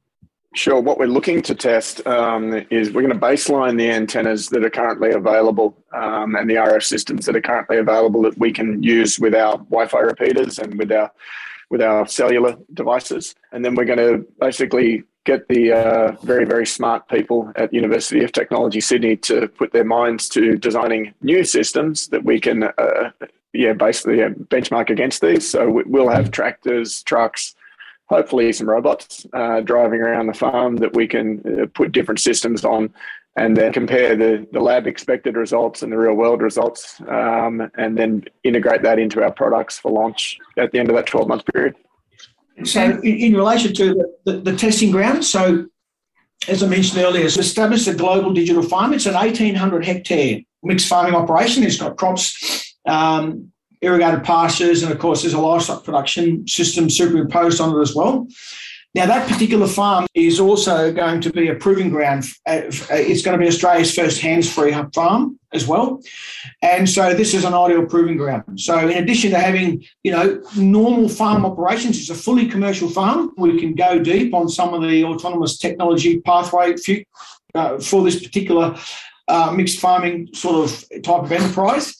Sure. 0.56 0.82
What 0.82 0.98
we're 0.98 1.06
looking 1.06 1.44
to 1.44 1.54
test 1.54 2.06
um, 2.08 2.66
is 2.72 2.92
we're 2.92 3.04
going 3.04 3.14
to 3.14 3.20
baseline 3.20 3.78
the 3.78 3.92
antennas 3.92 4.50
that 4.50 4.66
are 4.66 4.70
currently 4.70 5.12
available 5.12 5.78
um, 5.94 6.36
and 6.36 6.50
the 6.50 6.56
RF 6.56 6.84
systems 6.84 7.28
that 7.28 7.36
are 7.36 7.42
currently 7.42 7.78
available 7.78 8.24
that 8.24 8.38
we 8.40 8.52
can 8.52 8.82
use 8.82 9.20
with 9.20 9.36
our 9.36 9.58
Wi-Fi 9.58 10.00
repeaters 10.00 10.58
and 10.58 10.78
with 10.80 10.92
our 10.92 11.12
with 11.70 11.84
our 11.84 12.08
cellular 12.08 12.58
devices, 12.74 13.36
and 13.52 13.64
then 13.64 13.76
we're 13.76 13.86
going 13.86 14.00
to 14.00 14.26
basically 14.40 15.04
get 15.24 15.48
the 15.50 15.72
uh, 15.72 16.12
very 16.24 16.46
very 16.46 16.66
smart 16.66 17.08
people 17.10 17.52
at 17.56 17.72
University 17.72 18.24
of 18.24 18.32
Technology 18.32 18.82
Sydney 18.82 19.16
to 19.18 19.48
put 19.50 19.72
their 19.72 19.84
minds 19.84 20.28
to 20.30 20.58
designing 20.58 21.14
new 21.22 21.44
systems 21.44 22.08
that 22.08 22.24
we 22.24 22.40
can 22.40 22.64
uh, 22.64 23.12
yeah 23.54 23.74
basically 23.74 24.18
yeah, 24.18 24.30
benchmark 24.30 24.90
against 24.90 25.22
these. 25.22 25.48
So 25.48 25.84
we'll 25.86 26.10
have 26.10 26.32
tractors, 26.32 27.04
trucks 27.04 27.54
hopefully 28.10 28.52
some 28.52 28.68
robots 28.68 29.26
uh, 29.34 29.62
driving 29.62 30.02
around 30.02 30.28
the 30.28 30.34
farm 30.34 30.76
that 30.78 30.94
we 30.96 31.08
can 31.08 31.62
uh, 31.62 31.66
put 31.74 31.92
different 31.92 32.20
systems 32.20 32.66
on 32.66 32.94
and 33.38 33.56
then 33.56 33.72
compare 33.72 34.16
the, 34.16 34.46
the 34.52 34.60
lab 34.60 34.88
expected 34.88 35.36
results 35.36 35.84
and 35.84 35.92
the 35.92 35.98
real 35.98 36.16
world 36.16 36.42
results 36.42 37.00
um, 37.08 37.70
and 37.78 37.98
then 37.98 38.24
integrate 38.44 38.82
that 38.82 39.00
into 39.00 39.24
our 39.24 39.32
products 39.32 39.78
for 39.78 39.92
launch 39.92 40.38
at 40.58 40.72
the 40.72 40.80
end 40.80 40.90
of 40.90 40.96
that 40.96 41.06
12 41.06 41.28
month 41.28 41.46
period. 41.54 41.76
So, 42.66 42.82
in, 42.82 43.04
in 43.04 43.34
relation 43.36 43.74
to 43.76 43.94
the, 43.94 44.16
the, 44.26 44.40
the, 44.52 44.58
testing 44.58 44.92
ground, 44.92 45.24
so 45.24 45.68
as 46.50 46.62
I 46.62 46.68
mentioned 46.68 47.02
earlier, 47.02 47.26
it's 47.26 47.38
established 47.38 47.88
a 47.88 47.94
global 47.94 48.34
digital 48.34 48.64
farm. 48.64 48.94
It's 48.94 49.06
an 49.06 49.14
1,800 49.14 49.86
hectare 49.86 50.40
mixed 50.64 50.88
farming 50.88 51.16
operation. 51.16 51.64
It's 51.64 51.78
got 51.78 51.96
crops, 51.96 52.76
um, 52.86 53.54
irrigated 53.82 54.24
pastures, 54.24 54.84
and 54.84 54.92
of 54.92 55.00
course, 55.00 55.22
there's 55.22 55.34
a 55.34 55.40
livestock 55.40 55.84
production 55.84 56.48
system 56.48 56.90
superimposed 56.90 57.62
on 57.62 57.78
it 57.78 57.82
as 57.82 57.96
well. 57.96 58.28
Now, 58.96 59.06
that 59.06 59.30
particular 59.30 59.68
farm 59.68 60.08
is 60.16 60.40
also 60.40 60.92
going 60.92 61.22
to 61.22 61.32
be 61.32 61.48
a 61.48 61.56
proving 61.56 61.92
ground. 61.92 62.24
Uh, 62.48 62.62
it's 62.90 63.22
going 63.22 63.38
to 63.38 63.42
be 63.42 63.48
Australia's 63.48 63.94
first 63.94 64.20
hands-free 64.20 64.74
farm 64.96 65.40
as 65.54 65.68
well, 65.68 66.02
and 66.64 66.90
so 66.90 67.14
this 67.14 67.36
is 67.36 67.44
an 67.44 67.54
ideal 67.54 67.86
proving 67.86 68.18
ground. 68.18 68.60
So, 68.60 68.78
in 68.80 68.98
addition 68.98 69.30
to 69.32 69.40
having 69.40 69.84
you 70.04 70.12
know 70.12 70.44
normal 70.58 71.08
farm 71.08 71.46
operations, 71.46 72.00
it's 72.00 72.10
a 72.10 72.16
fully 72.16 72.48
commercial 72.48 72.90
farm. 72.90 73.32
We 73.38 73.60
can 73.60 73.76
go 73.76 74.00
deep 74.00 74.34
on 74.34 74.50
some 74.50 74.74
of 74.74 74.82
the 74.82 75.04
autonomous 75.04 75.58
technology 75.58 76.22
pathway 76.22 76.76
uh, 77.54 77.80
for 77.80 78.04
this 78.04 78.22
particular 78.22 78.76
uh, 79.28 79.52
mixed 79.56 79.80
farming 79.80 80.30
sort 80.34 80.66
of 80.66 81.04
type 81.04 81.24
of 81.24 81.32
enterprise. 81.32 81.96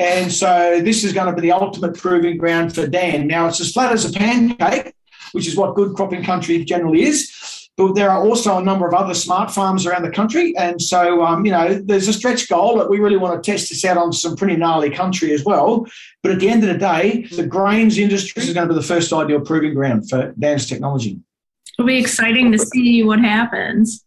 And 0.00 0.32
so 0.32 0.80
this 0.82 1.04
is 1.04 1.12
going 1.12 1.26
to 1.26 1.38
be 1.38 1.42
the 1.42 1.52
ultimate 1.52 1.94
proving 1.94 2.38
ground 2.38 2.74
for 2.74 2.86
Dan. 2.86 3.26
Now, 3.26 3.46
it's 3.48 3.60
as 3.60 3.70
flat 3.70 3.92
as 3.92 4.06
a 4.06 4.12
pancake, 4.12 4.94
which 5.32 5.46
is 5.46 5.54
what 5.56 5.74
good 5.74 5.94
cropping 5.94 6.24
country 6.24 6.64
generally 6.64 7.02
is. 7.02 7.68
But 7.76 7.94
there 7.94 8.10
are 8.10 8.26
also 8.26 8.58
a 8.58 8.62
number 8.62 8.88
of 8.88 8.94
other 8.94 9.12
smart 9.12 9.50
farms 9.50 9.84
around 9.84 10.02
the 10.02 10.10
country. 10.10 10.56
And 10.56 10.80
so, 10.80 11.22
um, 11.22 11.44
you 11.44 11.52
know, 11.52 11.74
there's 11.74 12.08
a 12.08 12.14
stretch 12.14 12.48
goal 12.48 12.78
that 12.78 12.88
we 12.88 12.98
really 12.98 13.18
want 13.18 13.42
to 13.42 13.50
test 13.50 13.68
this 13.68 13.84
out 13.84 13.98
on 13.98 14.10
some 14.12 14.36
pretty 14.36 14.56
gnarly 14.56 14.88
country 14.88 15.32
as 15.32 15.44
well. 15.44 15.86
But 16.22 16.32
at 16.32 16.40
the 16.40 16.48
end 16.48 16.64
of 16.64 16.70
the 16.70 16.78
day, 16.78 17.26
the 17.36 17.46
grains 17.46 17.98
industry 17.98 18.42
is 18.42 18.54
going 18.54 18.68
to 18.68 18.74
be 18.74 18.80
the 18.80 18.86
first 18.86 19.12
ideal 19.12 19.40
proving 19.40 19.74
ground 19.74 20.08
for 20.08 20.32
Dan's 20.38 20.66
technology. 20.66 21.20
It'll 21.78 21.86
be 21.86 21.98
exciting 21.98 22.52
to 22.52 22.58
see 22.58 23.02
what 23.02 23.20
happens. 23.20 24.02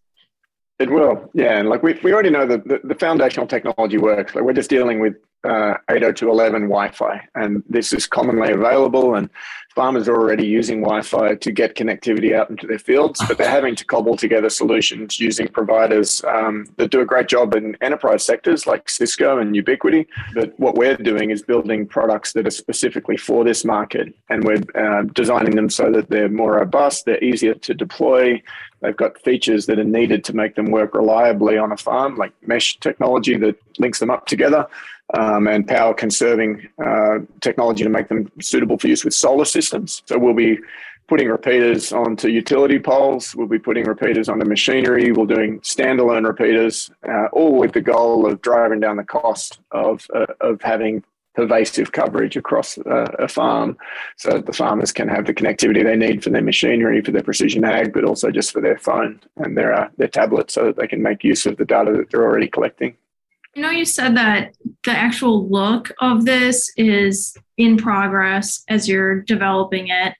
It 0.84 0.90
will, 0.90 1.32
yeah. 1.34 1.58
And 1.58 1.70
like 1.70 1.82
we, 1.82 1.98
we 2.04 2.12
already 2.12 2.30
know 2.30 2.46
that 2.46 2.68
the, 2.68 2.82
the 2.84 2.94
foundational 2.94 3.48
technology 3.48 3.98
works. 3.98 4.36
Like 4.36 4.44
we're 4.44 4.52
just 4.52 4.70
dealing 4.70 5.00
with 5.00 5.16
uh, 5.46 5.76
802.11 5.90 6.52
Wi-Fi, 6.64 7.26
and 7.36 7.64
this 7.70 7.94
is 7.94 8.06
commonly 8.06 8.52
available. 8.52 9.16
And 9.16 9.30
farmers 9.76 10.08
are 10.08 10.16
already 10.16 10.46
using 10.46 10.82
Wi-Fi 10.82 11.36
to 11.36 11.52
get 11.52 11.76
connectivity 11.76 12.34
out 12.34 12.50
into 12.50 12.68
their 12.68 12.80
fields, 12.80 13.22
but 13.28 13.38
they're 13.38 13.50
having 13.50 13.76
to 13.76 13.86
cobble 13.86 14.16
together 14.16 14.50
solutions 14.50 15.20
using 15.20 15.48
providers 15.48 16.24
um, 16.26 16.66
that 16.78 16.92
do 16.92 17.02
a 17.02 17.06
great 17.06 17.28
job 17.28 17.56
in 17.56 17.76
enterprise 17.82 18.24
sectors 18.24 18.68
like 18.68 18.90
Cisco 18.90 19.40
and 19.40 19.56
Ubiquiti. 19.56 20.06
But 20.34 20.58
what 20.60 20.76
we're 20.76 20.98
doing 20.98 21.32
is 21.32 21.42
building 21.42 21.88
products 21.88 22.34
that 22.34 22.46
are 22.48 22.52
specifically 22.52 23.18
for 23.18 23.44
this 23.44 23.66
market, 23.66 24.14
and 24.30 24.44
we're 24.44 24.64
uh, 24.76 25.04
designing 25.14 25.56
them 25.56 25.70
so 25.70 25.92
that 25.92 26.10
they're 26.10 26.30
more 26.30 26.58
robust, 26.58 27.06
they're 27.06 27.24
easier 27.24 27.56
to 27.56 27.74
deploy, 27.74 28.42
They've 28.84 28.96
got 28.96 29.18
features 29.22 29.66
that 29.68 29.80
are 29.80 29.86
needed 29.86 30.26
to 30.26 30.36
make 30.36 30.56
them 30.56 30.70
work 30.70 30.94
reliably 30.94 31.58
on 31.58 31.72
a 31.72 31.78
farm, 31.78 32.18
like 32.18 32.34
mesh 32.46 32.78
technology 32.82 33.38
that 33.38 33.56
links 33.80 34.00
them 34.00 34.10
up 34.10 34.26
together, 34.26 34.68
um, 35.14 35.48
and 35.48 35.68
power 35.68 35.94
conserving 35.94 36.68
uh, 36.84 37.20
technology 37.42 37.84
to 37.84 37.90
make 37.90 38.08
them 38.08 38.32
suitable 38.42 38.78
for 38.78 38.88
use 38.88 39.04
with 39.06 39.14
solar 39.14 39.46
systems. 39.46 40.02
So 40.06 40.18
we'll 40.18 40.34
be 40.34 40.58
putting 41.08 41.30
repeaters 41.30 41.92
onto 41.92 42.30
utility 42.30 42.80
poles. 42.80 43.36
We'll 43.36 43.48
be 43.48 43.60
putting 43.60 43.86
repeaters 43.86 44.30
onto 44.30 44.46
machinery. 44.46 45.12
We're 45.12 45.26
doing 45.26 45.60
standalone 45.60 46.26
repeaters, 46.28 46.92
uh, 47.08 47.28
all 47.34 47.58
with 47.58 47.74
the 47.74 47.82
goal 47.82 48.26
of 48.26 48.42
driving 48.42 48.80
down 48.80 48.98
the 48.98 49.04
cost 49.04 49.60
of 49.72 50.06
uh, 50.14 50.26
of 50.42 50.62
having 50.62 51.04
pervasive 51.36 51.92
coverage 51.92 52.36
across 52.38 52.78
a, 52.78 53.16
a, 53.20 53.28
farm 53.28 53.76
so 54.18 54.30
that 54.30 54.46
the 54.46 54.54
farmers 54.54 54.92
can 54.92 55.08
have 55.08 55.26
the 55.26 55.34
connectivity 55.34 55.84
they 55.84 55.96
need 55.96 56.24
for 56.24 56.30
their 56.30 56.44
machinery, 56.44 57.02
for 57.02 57.12
their 57.12 57.24
precision 57.24 57.64
ag, 57.64 57.92
but 57.92 58.04
also 58.04 58.30
just 58.30 58.52
for 58.52 58.62
their 58.62 58.78
phone 58.78 59.20
and 59.38 59.58
their, 59.58 59.74
uh, 59.74 59.90
their 59.98 60.08
tablet 60.08 60.52
so 60.52 60.66
that 60.66 60.76
they 60.76 60.88
can 60.88 61.02
make 61.02 61.24
use 61.24 61.48
of 61.48 61.58
the 61.58 61.66
data 61.66 61.92
that 61.92 62.12
they're 62.12 62.24
already 62.24 62.48
collecting. 62.48 62.96
I 63.56 63.60
know 63.60 63.70
you 63.70 63.86
said 63.86 64.18
that 64.18 64.56
the 64.84 64.92
actual 64.92 65.48
look 65.48 65.92
of 66.00 66.26
this 66.26 66.72
is 66.76 67.38
in 67.58 67.78
progress 67.78 68.64
as 68.68 68.90
you're 68.90 69.22
developing 69.22 69.90
it, 69.90 70.16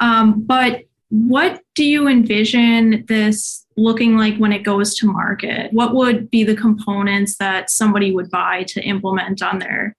um, 0.00 0.42
but 0.42 0.82
what 1.10 1.62
do 1.74 1.84
you 1.84 2.08
envision 2.08 3.04
this 3.08 3.66
looking 3.76 4.16
like 4.16 4.36
when 4.36 4.52
it 4.52 4.62
goes 4.62 4.94
to 4.96 5.06
market? 5.06 5.72
What 5.72 5.94
would 5.94 6.30
be 6.30 6.44
the 6.44 6.56
components 6.56 7.36
that 7.38 7.70
somebody 7.70 8.12
would 8.12 8.30
buy 8.30 8.64
to 8.68 8.82
implement 8.82 9.42
on 9.42 9.58
their 9.58 9.96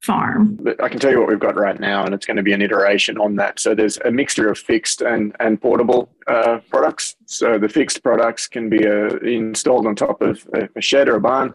farm. 0.00 0.58
I 0.82 0.88
can 0.88 0.98
tell 0.98 1.10
you 1.10 1.20
what 1.20 1.28
we've 1.28 1.38
got 1.38 1.56
right 1.56 1.78
now, 1.78 2.04
and 2.04 2.14
it's 2.14 2.26
going 2.26 2.38
to 2.38 2.42
be 2.42 2.52
an 2.52 2.62
iteration 2.62 3.18
on 3.18 3.36
that. 3.36 3.60
So 3.60 3.74
there's 3.74 3.98
a 3.98 4.10
mixture 4.10 4.48
of 4.48 4.58
fixed 4.58 5.02
and, 5.02 5.36
and 5.40 5.60
portable 5.60 6.10
uh, 6.26 6.60
products. 6.70 7.16
So 7.26 7.58
the 7.58 7.68
fixed 7.68 8.02
products 8.02 8.48
can 8.48 8.70
be 8.70 8.86
uh, 8.86 9.16
installed 9.18 9.86
on 9.86 9.94
top 9.96 10.22
of 10.22 10.46
a, 10.54 10.80
shed 10.80 11.08
or 11.08 11.16
a 11.16 11.20
barn, 11.20 11.54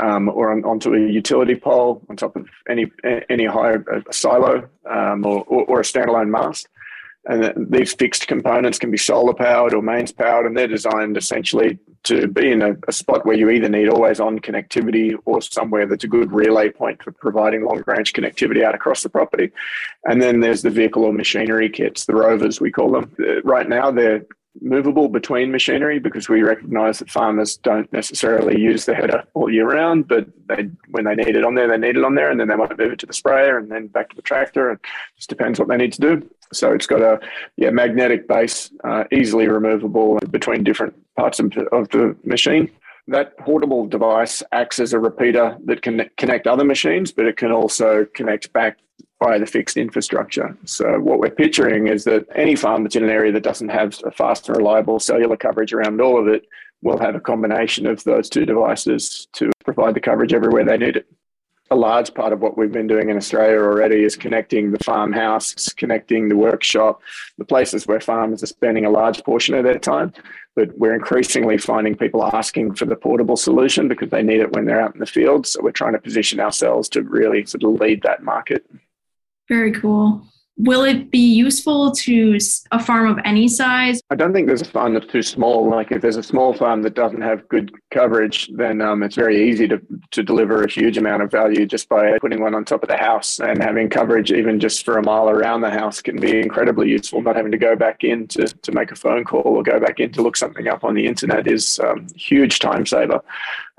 um, 0.00 0.28
or 0.28 0.52
on, 0.52 0.64
onto 0.64 0.94
a 0.94 0.98
utility 0.98 1.54
pole, 1.54 2.02
on 2.08 2.16
top 2.16 2.34
of 2.34 2.48
any 2.68 2.90
any 3.28 3.44
high 3.44 3.76
silo 4.10 4.68
um, 4.90 5.26
or, 5.26 5.44
or, 5.44 5.64
or 5.64 5.80
a 5.80 5.82
standalone 5.82 6.28
mast. 6.28 6.68
And 7.24 7.68
these 7.70 7.94
fixed 7.94 8.26
components 8.26 8.78
can 8.78 8.90
be 8.90 8.98
solar 8.98 9.32
powered 9.32 9.74
or 9.74 9.82
mains 9.82 10.10
powered, 10.10 10.46
and 10.46 10.56
they're 10.56 10.66
designed 10.66 11.16
essentially 11.16 11.78
to 12.04 12.26
be 12.26 12.50
in 12.50 12.62
a, 12.62 12.74
a, 12.88 12.92
spot 12.92 13.24
where 13.24 13.36
you 13.36 13.48
either 13.48 13.68
need 13.68 13.88
always 13.88 14.18
on 14.18 14.40
connectivity 14.40 15.16
or 15.24 15.40
somewhere 15.40 15.86
that's 15.86 16.02
a 16.02 16.08
good 16.08 16.32
relay 16.32 16.68
point 16.68 17.00
for 17.00 17.12
providing 17.12 17.64
long 17.64 17.84
range 17.86 18.12
connectivity 18.12 18.64
out 18.64 18.74
across 18.74 19.04
the 19.04 19.08
property. 19.08 19.52
And 20.04 20.20
then 20.20 20.40
there's 20.40 20.62
the 20.62 20.70
vehicle 20.70 21.04
or 21.04 21.12
machinery 21.12 21.70
kits, 21.70 22.06
the 22.06 22.14
rovers, 22.14 22.60
we 22.60 22.72
call 22.72 22.90
them. 22.90 23.14
Uh, 23.20 23.40
right 23.42 23.68
now, 23.68 23.92
they're 23.92 24.26
movable 24.60 25.08
between 25.08 25.50
machinery 25.50 25.98
because 25.98 26.28
we 26.28 26.42
recognize 26.42 26.98
that 26.98 27.10
farmers 27.10 27.56
don't 27.56 27.90
necessarily 27.92 28.60
use 28.60 28.84
the 28.84 28.94
header 28.94 29.24
all 29.34 29.50
year 29.50 29.70
round, 29.70 30.08
but 30.08 30.26
they, 30.48 30.68
when 30.90 31.04
they 31.04 31.14
need 31.14 31.36
it 31.36 31.44
on 31.44 31.54
there, 31.54 31.68
they 31.68 31.78
need 31.78 31.96
it 31.96 32.04
on 32.04 32.14
there, 32.14 32.30
and 32.30 32.38
then 32.38 32.48
they 32.48 32.56
might 32.56 32.76
move 32.76 32.92
it 32.92 32.98
to 32.98 33.06
the 33.06 33.12
sprayer 33.12 33.58
and 33.58 33.70
then 33.70 33.86
back 33.86 34.10
to 34.10 34.16
the 34.16 34.22
tractor. 34.22 34.72
It 34.72 34.80
just 35.16 35.30
depends 35.30 35.58
what 35.58 35.68
they 35.68 35.76
need 35.76 35.92
to 35.94 36.00
do. 36.00 36.28
So 36.52 36.72
it's 36.72 36.86
got 36.86 37.02
a 37.02 37.20
yeah 37.56 37.70
magnetic 37.70 38.28
base, 38.28 38.70
uh, 38.84 39.04
easily 39.12 39.48
removable 39.48 40.18
between 40.30 40.64
different 40.64 40.94
parts 41.16 41.40
of, 41.40 41.52
of 41.72 41.88
the 41.90 42.16
machine. 42.24 42.70
That 43.08 43.36
portable 43.38 43.86
device 43.86 44.42
acts 44.52 44.78
as 44.78 44.92
a 44.92 44.98
repeater 44.98 45.56
that 45.64 45.82
can 45.82 46.08
connect 46.16 46.46
other 46.46 46.64
machines, 46.64 47.10
but 47.10 47.26
it 47.26 47.36
can 47.36 47.50
also 47.50 48.06
connect 48.14 48.52
back 48.52 48.78
by 49.18 49.38
the 49.38 49.46
fixed 49.46 49.76
infrastructure. 49.76 50.56
So 50.64 50.98
what 51.00 51.18
we're 51.18 51.30
picturing 51.30 51.88
is 51.88 52.04
that 52.04 52.26
any 52.34 52.56
farm 52.56 52.82
that's 52.82 52.96
in 52.96 53.04
an 53.04 53.10
area 53.10 53.32
that 53.32 53.42
doesn't 53.42 53.68
have 53.68 53.98
a 54.04 54.10
fast 54.10 54.48
and 54.48 54.56
reliable 54.56 54.98
cellular 54.98 55.36
coverage 55.36 55.72
around 55.72 56.00
all 56.00 56.18
of 56.18 56.28
it 56.28 56.44
will 56.82 56.98
have 56.98 57.14
a 57.14 57.20
combination 57.20 57.86
of 57.86 58.02
those 58.04 58.28
two 58.28 58.44
devices 58.44 59.28
to 59.32 59.52
provide 59.64 59.94
the 59.94 60.00
coverage 60.00 60.32
everywhere 60.32 60.64
they 60.64 60.76
need 60.76 60.96
it 60.96 61.06
a 61.72 61.74
large 61.74 62.12
part 62.14 62.32
of 62.32 62.40
what 62.40 62.56
we've 62.56 62.70
been 62.70 62.86
doing 62.86 63.08
in 63.08 63.16
Australia 63.16 63.58
already 63.58 64.04
is 64.04 64.14
connecting 64.14 64.70
the 64.70 64.84
farmhouse, 64.84 65.72
connecting 65.72 66.28
the 66.28 66.36
workshop, 66.36 67.00
the 67.38 67.44
places 67.44 67.86
where 67.86 68.00
farmers 68.00 68.42
are 68.42 68.46
spending 68.46 68.84
a 68.84 68.90
large 68.90 69.24
portion 69.24 69.54
of 69.54 69.64
their 69.64 69.78
time. 69.78 70.12
But 70.54 70.76
we're 70.76 70.94
increasingly 70.94 71.56
finding 71.56 71.96
people 71.96 72.22
asking 72.24 72.74
for 72.74 72.84
the 72.84 72.94
portable 72.94 73.36
solution 73.36 73.88
because 73.88 74.10
they 74.10 74.22
need 74.22 74.40
it 74.40 74.52
when 74.52 74.66
they're 74.66 74.82
out 74.82 74.94
in 74.94 75.00
the 75.00 75.06
field. 75.06 75.46
So 75.46 75.62
we're 75.62 75.72
trying 75.72 75.94
to 75.94 75.98
position 75.98 76.40
ourselves 76.40 76.90
to 76.90 77.02
really 77.02 77.46
sort 77.46 77.64
of 77.64 77.80
lead 77.80 78.02
that 78.02 78.22
market. 78.22 78.66
Very 79.48 79.72
cool 79.72 80.26
will 80.56 80.84
it 80.84 81.10
be 81.10 81.18
useful 81.18 81.90
to 81.92 82.38
a 82.70 82.82
farm 82.82 83.10
of 83.10 83.18
any 83.24 83.48
size? 83.48 84.00
I 84.10 84.14
don't 84.14 84.32
think 84.32 84.46
there's 84.46 84.62
a 84.62 84.66
farm 84.66 84.94
that's 84.94 85.06
too 85.06 85.22
small. 85.22 85.68
Like 85.68 85.90
if 85.90 86.02
there's 86.02 86.16
a 86.16 86.22
small 86.22 86.52
farm 86.52 86.82
that 86.82 86.94
doesn't 86.94 87.22
have 87.22 87.48
good 87.48 87.72
coverage, 87.90 88.50
then 88.54 88.80
um, 88.80 89.02
it's 89.02 89.16
very 89.16 89.48
easy 89.48 89.66
to, 89.68 89.80
to 90.10 90.22
deliver 90.22 90.62
a 90.62 90.70
huge 90.70 90.98
amount 90.98 91.22
of 91.22 91.30
value 91.30 91.66
just 91.66 91.88
by 91.88 92.18
putting 92.18 92.42
one 92.42 92.54
on 92.54 92.64
top 92.64 92.82
of 92.82 92.88
the 92.88 92.96
house 92.96 93.40
and 93.40 93.62
having 93.62 93.88
coverage 93.88 94.30
even 94.30 94.60
just 94.60 94.84
for 94.84 94.98
a 94.98 95.02
mile 95.02 95.30
around 95.30 95.62
the 95.62 95.70
house 95.70 96.02
can 96.02 96.20
be 96.20 96.38
incredibly 96.38 96.88
useful. 96.88 97.22
Not 97.22 97.36
having 97.36 97.52
to 97.52 97.58
go 97.58 97.74
back 97.74 98.04
in 98.04 98.28
to, 98.28 98.46
to 98.46 98.72
make 98.72 98.92
a 98.92 98.96
phone 98.96 99.24
call 99.24 99.42
or 99.42 99.62
go 99.62 99.80
back 99.80 100.00
in 100.00 100.12
to 100.12 100.22
look 100.22 100.36
something 100.36 100.68
up 100.68 100.84
on 100.84 100.94
the 100.94 101.06
internet 101.06 101.46
is 101.46 101.80
um, 101.80 102.06
huge 102.14 102.58
time 102.58 102.84
saver. 102.84 103.20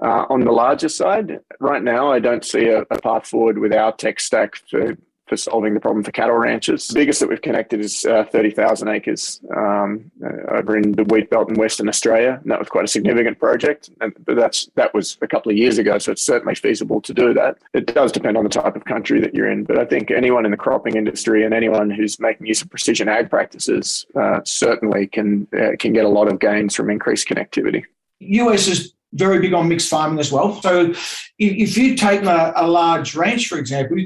Uh, 0.02 0.26
on 0.30 0.42
the 0.42 0.52
larger 0.52 0.90
side, 0.90 1.40
right 1.60 1.84
now, 1.84 2.12
I 2.12 2.20
don't 2.20 2.44
see 2.44 2.68
a, 2.68 2.82
a 2.82 3.00
path 3.00 3.28
forward 3.28 3.60
with 3.60 3.74
our 3.74 3.94
tech 3.94 4.20
stack 4.20 4.56
for 4.70 4.98
for 5.34 5.38
solving 5.38 5.74
the 5.74 5.80
problem 5.80 6.04
for 6.04 6.12
cattle 6.12 6.36
ranchers. 6.36 6.88
The 6.88 6.93
biggest 6.93 7.19
that 7.19 7.30
we've 7.30 7.41
connected 7.41 7.80
is 7.80 8.06
uh, 8.06 8.24
30,000 8.26 8.88
acres 8.88 9.41
um, 9.56 10.12
uh, 10.24 10.58
over 10.58 10.78
in 10.78 10.91
the 10.91 11.04
wheat 11.06 11.32
belt 11.32 11.50
in 11.50 11.56
Western 11.56 11.89
Australia. 11.89 12.39
And 12.41 12.52
that 12.52 12.60
was 12.60 12.69
quite 12.69 12.86
a 12.86 12.88
significant 12.88 13.39
project. 13.39 13.89
And, 14.00 14.13
that's, 14.28 14.69
that 14.76 14.93
was 14.93 15.17
a 15.22 15.28
couple 15.28 15.52
of 15.52 15.58
years 15.58 15.80
ago, 15.80 15.98
so 15.98 16.12
it's 16.12 16.24
certainly 16.24 16.54
feasible 16.54 17.02
to 17.02 17.13
do 17.13 17.34
that. 17.34 17.58
It 17.74 17.88
does 17.88 18.12
depend 18.12 18.38
on 18.38 18.43
the 18.43 18.50
type 18.50 18.76
of 18.76 18.86
country 18.86 19.19
that 19.22 19.34
you're 19.34 19.50
in. 19.50 19.63
But 19.63 19.80
I 19.80 19.86
think 19.86 20.12
anyone 20.12 20.46
in 20.46 20.52
the 20.52 20.58
cropping 20.58 20.96
industry 20.98 21.43
and 21.43 21.54
anyone 21.54 21.89
who's 21.89 22.19
making 22.19 22.46
use 22.46 22.62
of 22.62 22.69
precision 22.69 23.10
ag 23.10 23.32
practices 23.32 24.06
uh, 24.15 24.41
certainly 24.43 25.08
can, 25.08 25.48
uh, 25.60 25.72
can 25.80 25.93
get 25.93 26.06
a 26.06 26.10
lot 26.10 26.28
of 26.32 26.39
gains 26.39 26.76
from 26.76 26.91
increased 26.91 27.28
connectivity. 27.28 27.84
US 28.19 28.67
is 28.67 28.93
very 29.13 29.39
big 29.39 29.54
on 29.54 29.69
mixed 29.69 29.89
farming 29.89 30.19
as 30.19 30.32
well. 30.32 30.62
So 30.62 30.93
if, 31.39 31.78
you 31.78 31.95
take 31.95 32.23
a, 32.23 32.54
a, 32.56 32.67
large 32.67 33.15
ranch, 33.15 33.47
for 33.47 33.58
example, 33.58 33.97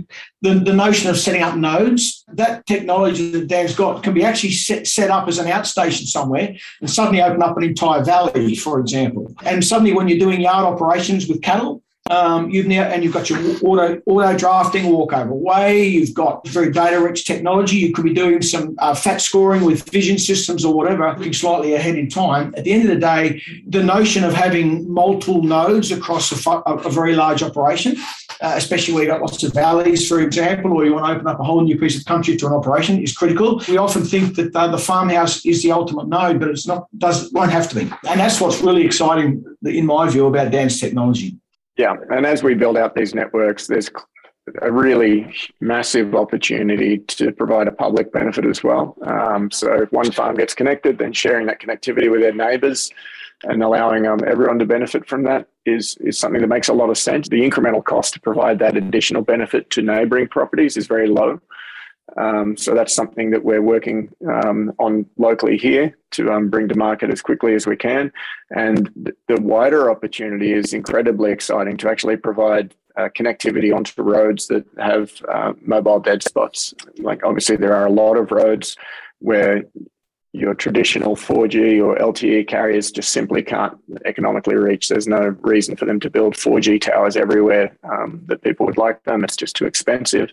the, 0.41 0.55
the 0.55 0.73
notion 0.73 1.09
of 1.09 1.17
setting 1.17 1.41
up 1.41 1.55
nodes, 1.55 2.23
that 2.33 2.65
technology 2.65 3.31
that 3.31 3.47
Dan's 3.47 3.75
got 3.75 4.03
can 4.03 4.13
be 4.13 4.23
actually 4.23 4.51
set, 4.51 4.87
set 4.87 5.09
up 5.09 5.27
as 5.27 5.39
an 5.39 5.47
outstation 5.47 6.05
somewhere 6.07 6.55
and 6.81 6.89
suddenly 6.89 7.21
open 7.21 7.41
up 7.41 7.57
an 7.57 7.63
entire 7.63 8.03
valley, 8.03 8.55
for 8.55 8.79
example. 8.79 9.33
And 9.43 9.63
suddenly 9.63 9.93
when 9.93 10.07
you're 10.07 10.19
doing 10.19 10.41
yard 10.41 10.65
operations 10.65 11.27
with 11.27 11.41
cattle, 11.41 11.81
um, 12.09 12.49
you've 12.49 12.67
now 12.67 12.83
and 12.83 13.03
you've 13.03 13.13
got 13.13 13.29
your 13.29 13.39
auto 13.63 14.01
auto 14.05 14.37
drafting 14.37 14.91
walkover 14.91 15.33
weigh. 15.33 15.85
You've 15.85 16.13
got 16.13 16.47
very 16.47 16.71
data 16.71 16.99
rich 16.99 17.25
technology. 17.25 17.77
You 17.77 17.93
could 17.93 18.05
be 18.05 18.13
doing 18.13 18.41
some 18.41 18.75
uh, 18.79 18.93
fat 18.93 19.21
scoring 19.21 19.63
with 19.63 19.89
vision 19.89 20.17
systems 20.17 20.65
or 20.65 20.73
whatever, 20.73 21.13
looking 21.17 21.33
slightly 21.33 21.73
ahead 21.73 21.95
in 21.95 22.09
time. 22.09 22.53
At 22.57 22.63
the 22.63 22.73
end 22.73 22.83
of 22.83 22.89
the 22.89 22.99
day, 22.99 23.41
the 23.67 23.83
notion 23.83 24.23
of 24.23 24.33
having 24.33 24.91
multiple 24.91 25.43
nodes 25.43 25.91
across 25.91 26.31
a, 26.31 26.49
a 26.49 26.89
very 26.89 27.15
large 27.15 27.43
operation, 27.43 27.95
uh, 28.41 28.53
especially 28.55 28.93
where 28.93 29.03
you've 29.03 29.11
got 29.11 29.21
lots 29.21 29.43
of 29.43 29.53
valleys, 29.53 30.07
for 30.07 30.21
example, 30.21 30.73
or 30.73 30.85
you 30.85 30.93
want 30.93 31.05
to 31.05 31.11
open 31.13 31.27
up 31.27 31.39
a 31.39 31.43
whole 31.43 31.61
new 31.61 31.77
piece 31.77 31.97
of 31.97 32.05
country 32.05 32.37
to 32.37 32.47
an 32.47 32.53
operation, 32.53 33.01
is 33.01 33.15
critical. 33.15 33.61
We 33.67 33.77
often 33.77 34.03
think 34.03 34.35
that 34.35 34.55
uh, 34.55 34.67
the 34.67 34.77
farmhouse 34.77 35.45
is 35.45 35.63
the 35.63 35.71
ultimate 35.71 36.07
node, 36.07 36.39
but 36.39 36.49
it's 36.49 36.67
not. 36.67 36.87
Does 36.97 37.31
won't 37.31 37.51
have 37.51 37.69
to 37.69 37.75
be, 37.75 37.81
and 38.07 38.19
that's 38.19 38.39
what's 38.39 38.61
really 38.61 38.85
exciting, 38.85 39.43
in 39.65 39.85
my 39.85 40.09
view, 40.09 40.27
about 40.27 40.51
Dan's 40.51 40.79
technology. 40.79 41.37
Yeah, 41.77 41.95
and 42.09 42.25
as 42.25 42.43
we 42.43 42.55
build 42.55 42.75
out 42.75 42.95
these 42.95 43.13
networks, 43.13 43.67
there's 43.67 43.89
a 44.61 44.71
really 44.71 45.33
massive 45.59 46.15
opportunity 46.15 46.99
to 46.99 47.31
provide 47.31 47.67
a 47.67 47.71
public 47.71 48.11
benefit 48.11 48.45
as 48.45 48.63
well. 48.63 48.95
Um, 49.03 49.51
so 49.51 49.83
if 49.83 49.91
one 49.91 50.11
farm 50.11 50.35
gets 50.35 50.53
connected, 50.53 50.97
then 50.97 51.13
sharing 51.13 51.47
that 51.47 51.61
connectivity 51.61 52.09
with 52.09 52.21
their 52.21 52.33
neighbours 52.33 52.91
and 53.43 53.61
allowing 53.61 54.07
um, 54.07 54.19
everyone 54.25 54.57
to 54.59 54.65
benefit 54.65 55.07
from 55.07 55.23
that 55.23 55.47
is, 55.65 55.95
is 55.99 56.17
something 56.17 56.41
that 56.41 56.47
makes 56.47 56.69
a 56.69 56.73
lot 56.73 56.89
of 56.89 56.97
sense. 56.97 57.29
The 57.29 57.47
incremental 57.47 57.83
cost 57.83 58.13
to 58.13 58.21
provide 58.21 58.57
that 58.59 58.75
additional 58.75 59.21
benefit 59.21 59.69
to 59.71 59.81
neighbouring 59.81 60.27
properties 60.27 60.77
is 60.77 60.87
very 60.87 61.07
low. 61.07 61.39
Um, 62.15 62.55
so 62.55 62.73
that's 62.73 62.93
something 62.93 63.31
that 63.31 63.43
we're 63.43 63.61
working 63.61 64.09
um, 64.27 64.73
on 64.79 65.05
locally 65.17 65.57
here 65.57 65.97
to 66.11 66.31
um, 66.31 66.49
bring 66.49 66.67
to 66.69 66.75
market 66.75 67.11
as 67.11 67.21
quickly 67.21 67.53
as 67.53 67.67
we 67.67 67.75
can. 67.75 68.11
And 68.49 68.89
the 69.27 69.41
wider 69.41 69.91
opportunity 69.91 70.53
is 70.53 70.73
incredibly 70.73 71.31
exciting 71.31 71.77
to 71.77 71.89
actually 71.89 72.17
provide 72.17 72.73
uh, 72.95 73.09
connectivity 73.09 73.75
onto 73.75 74.01
roads 74.01 74.47
that 74.47 74.65
have 74.79 75.11
uh, 75.31 75.53
mobile 75.61 75.99
dead 75.99 76.23
spots. 76.23 76.73
Like 76.97 77.23
obviously, 77.23 77.57
there 77.57 77.75
are 77.75 77.85
a 77.85 77.91
lot 77.91 78.17
of 78.17 78.31
roads 78.31 78.75
where 79.19 79.63
your 80.33 80.53
traditional 80.53 81.15
4G 81.15 81.83
or 81.83 81.95
LTE 81.97 82.47
carriers 82.47 82.91
just 82.91 83.09
simply 83.09 83.41
can't 83.41 83.77
economically 84.05 84.55
reach. 84.55 84.87
There's 84.87 85.07
no 85.07 85.35
reason 85.41 85.75
for 85.75 85.85
them 85.85 85.99
to 86.01 86.09
build 86.09 86.35
4G 86.35 86.81
towers 86.81 87.17
everywhere 87.17 87.75
um, 87.83 88.21
that 88.25 88.43
people 88.43 88.65
would 88.65 88.77
like 88.77 89.03
them. 89.03 89.23
It's 89.23 89.35
just 89.35 89.55
too 89.55 89.65
expensive. 89.65 90.29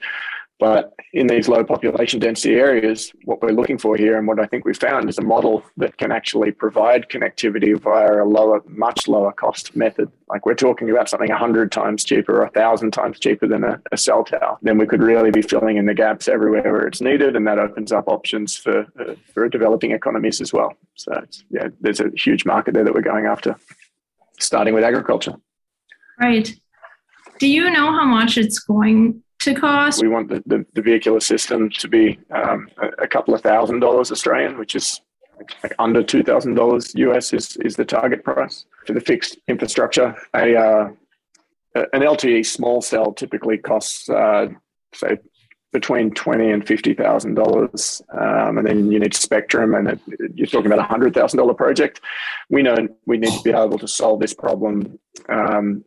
But 0.60 0.94
in 1.12 1.26
these 1.26 1.48
low 1.48 1.64
population 1.64 2.20
density 2.20 2.54
areas, 2.54 3.12
what 3.24 3.42
we're 3.42 3.50
looking 3.50 3.76
for 3.76 3.96
here 3.96 4.16
and 4.16 4.26
what 4.26 4.38
I 4.38 4.46
think 4.46 4.64
we 4.64 4.72
found 4.72 5.08
is 5.08 5.18
a 5.18 5.22
model 5.22 5.64
that 5.78 5.96
can 5.98 6.12
actually 6.12 6.52
provide 6.52 7.08
connectivity 7.08 7.78
via 7.78 8.22
a 8.22 8.24
lower, 8.24 8.62
much 8.68 9.08
lower 9.08 9.32
cost 9.32 9.74
method. 9.74 10.10
Like 10.28 10.46
we're 10.46 10.54
talking 10.54 10.90
about 10.90 11.08
something 11.08 11.28
100 11.28 11.72
times 11.72 12.04
cheaper 12.04 12.36
or 12.36 12.44
1,000 12.44 12.92
times 12.92 13.18
cheaper 13.18 13.48
than 13.48 13.64
a, 13.64 13.82
a 13.90 13.96
cell 13.96 14.22
tower. 14.22 14.56
Then 14.62 14.78
we 14.78 14.86
could 14.86 15.02
really 15.02 15.32
be 15.32 15.42
filling 15.42 15.76
in 15.76 15.86
the 15.86 15.94
gaps 15.94 16.28
everywhere 16.28 16.62
where 16.62 16.86
it's 16.86 17.00
needed, 17.00 17.34
and 17.34 17.46
that 17.48 17.58
opens 17.58 17.90
up 17.90 18.06
options 18.06 18.56
for, 18.56 18.86
uh, 19.00 19.14
for 19.32 19.48
developing 19.48 19.90
economies 19.90 20.40
as 20.40 20.52
well. 20.52 20.72
So, 20.94 21.20
yeah, 21.50 21.68
there's 21.80 22.00
a 22.00 22.10
huge 22.14 22.44
market 22.44 22.74
there 22.74 22.84
that 22.84 22.94
we're 22.94 23.00
going 23.00 23.26
after, 23.26 23.56
starting 24.38 24.72
with 24.72 24.84
agriculture. 24.84 25.34
Right. 26.20 26.48
Do 27.40 27.48
you 27.48 27.70
know 27.70 27.90
how 27.90 28.04
much 28.04 28.38
it's 28.38 28.60
going 28.60 29.23
to 29.44 29.54
cost? 29.54 30.02
We 30.02 30.08
want 30.08 30.28
the, 30.28 30.42
the, 30.46 30.66
the 30.74 30.82
vehicular 30.82 31.20
system 31.20 31.70
to 31.70 31.88
be 31.88 32.18
um, 32.30 32.68
a, 32.78 33.04
a, 33.04 33.08
couple 33.08 33.34
of 33.34 33.40
thousand 33.42 33.80
dollars 33.80 34.10
Australian, 34.10 34.58
which 34.58 34.74
is 34.74 35.00
like 35.62 35.74
under 35.78 36.02
two 36.02 36.22
thousand 36.22 36.54
dollars 36.54 36.94
US 36.94 37.32
is 37.32 37.56
is 37.58 37.76
the 37.76 37.84
target 37.84 38.24
price 38.24 38.66
for 38.86 38.92
the 38.92 39.00
fixed 39.00 39.38
infrastructure. 39.48 40.16
A 40.34 40.56
uh, 40.56 40.88
an 41.74 42.02
LTE 42.02 42.46
small 42.46 42.80
cell 42.80 43.12
typically 43.12 43.58
costs 43.58 44.08
uh, 44.08 44.48
say 44.94 45.18
between 45.72 46.12
twenty 46.12 46.50
and 46.50 46.66
fifty 46.66 46.94
thousand 46.94 47.38
um, 47.38 47.44
dollars, 47.44 48.00
and 48.10 48.66
then 48.66 48.90
you 48.90 48.98
need 48.98 49.14
spectrum, 49.14 49.74
and 49.74 49.88
it, 49.88 50.00
you're 50.34 50.46
talking 50.46 50.66
about 50.66 50.78
a 50.78 50.88
hundred 50.88 51.12
thousand 51.14 51.38
dollar 51.38 51.54
project. 51.54 52.00
We 52.48 52.62
know 52.62 52.76
we 53.06 53.18
need 53.18 53.32
to 53.32 53.42
be 53.42 53.50
able 53.50 53.78
to 53.78 53.88
solve 53.88 54.20
this 54.20 54.34
problem 54.34 54.98
um, 55.28 55.84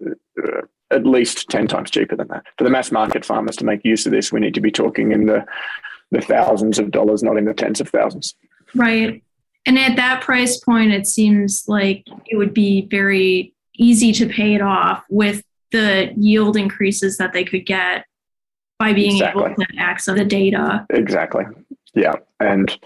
at 0.91 1.05
least 1.05 1.49
10 1.49 1.67
times 1.67 1.91
cheaper 1.91 2.15
than 2.15 2.27
that. 2.29 2.43
For 2.57 2.63
the 2.63 2.69
mass 2.69 2.91
market 2.91 3.25
farmers 3.25 3.55
to 3.57 3.65
make 3.65 3.83
use 3.83 4.05
of 4.05 4.11
this, 4.11 4.31
we 4.31 4.39
need 4.39 4.53
to 4.53 4.61
be 4.61 4.71
talking 4.71 5.11
in 5.11 5.25
the, 5.25 5.45
the 6.11 6.21
thousands 6.21 6.79
of 6.79 6.91
dollars, 6.91 7.23
not 7.23 7.37
in 7.37 7.45
the 7.45 7.53
tens 7.53 7.81
of 7.81 7.89
thousands. 7.89 8.35
Right. 8.73 9.23
And 9.65 9.77
at 9.77 9.97
that 9.97 10.21
price 10.21 10.57
point, 10.57 10.93
it 10.93 11.07
seems 11.07 11.65
like 11.67 12.05
it 12.25 12.37
would 12.37 12.53
be 12.53 12.87
very 12.89 13.53
easy 13.75 14.13
to 14.13 14.27
pay 14.27 14.55
it 14.55 14.61
off 14.61 15.03
with 15.09 15.43
the 15.71 16.13
yield 16.15 16.55
increases 16.55 17.17
that 17.17 17.33
they 17.33 17.43
could 17.43 17.65
get 17.65 18.05
by 18.79 18.93
being 18.93 19.17
exactly. 19.17 19.43
able 19.43 19.55
to 19.55 19.65
access 19.77 20.17
the 20.17 20.23
data. 20.23 20.85
Exactly. 20.89 21.43
Yeah. 21.97 22.13
And 22.39 22.77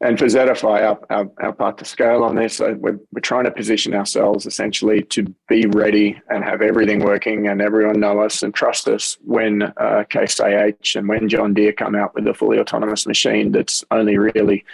and 0.00 0.18
for 0.18 0.24
Zetifi, 0.24 0.64
our, 0.64 0.98
our, 1.10 1.30
our, 1.38 1.52
part 1.52 1.78
to 1.78 1.84
scale 1.84 2.24
on 2.24 2.34
this, 2.34 2.60
we're, 2.60 2.98
we're 3.12 3.20
trying 3.22 3.44
to 3.44 3.50
position 3.50 3.94
ourselves 3.94 4.44
essentially 4.46 5.02
to 5.04 5.24
be 5.48 5.66
ready 5.66 6.20
and 6.30 6.42
have 6.42 6.62
everything 6.62 7.00
working 7.00 7.46
and 7.46 7.60
everyone 7.60 8.00
know 8.00 8.20
us 8.20 8.42
and 8.42 8.54
trust 8.54 8.88
us 8.88 9.18
when 9.24 9.62
uh, 9.76 10.04
Case 10.10 10.40
IH 10.40 10.96
and 10.96 11.08
when 11.08 11.28
John 11.28 11.54
Deere 11.54 11.72
come 11.72 11.94
out 11.94 12.14
with 12.14 12.26
a 12.26 12.34
fully 12.34 12.58
autonomous 12.58 13.06
machine 13.06 13.52
that's 13.52 13.84
only 13.90 14.18
really 14.18 14.64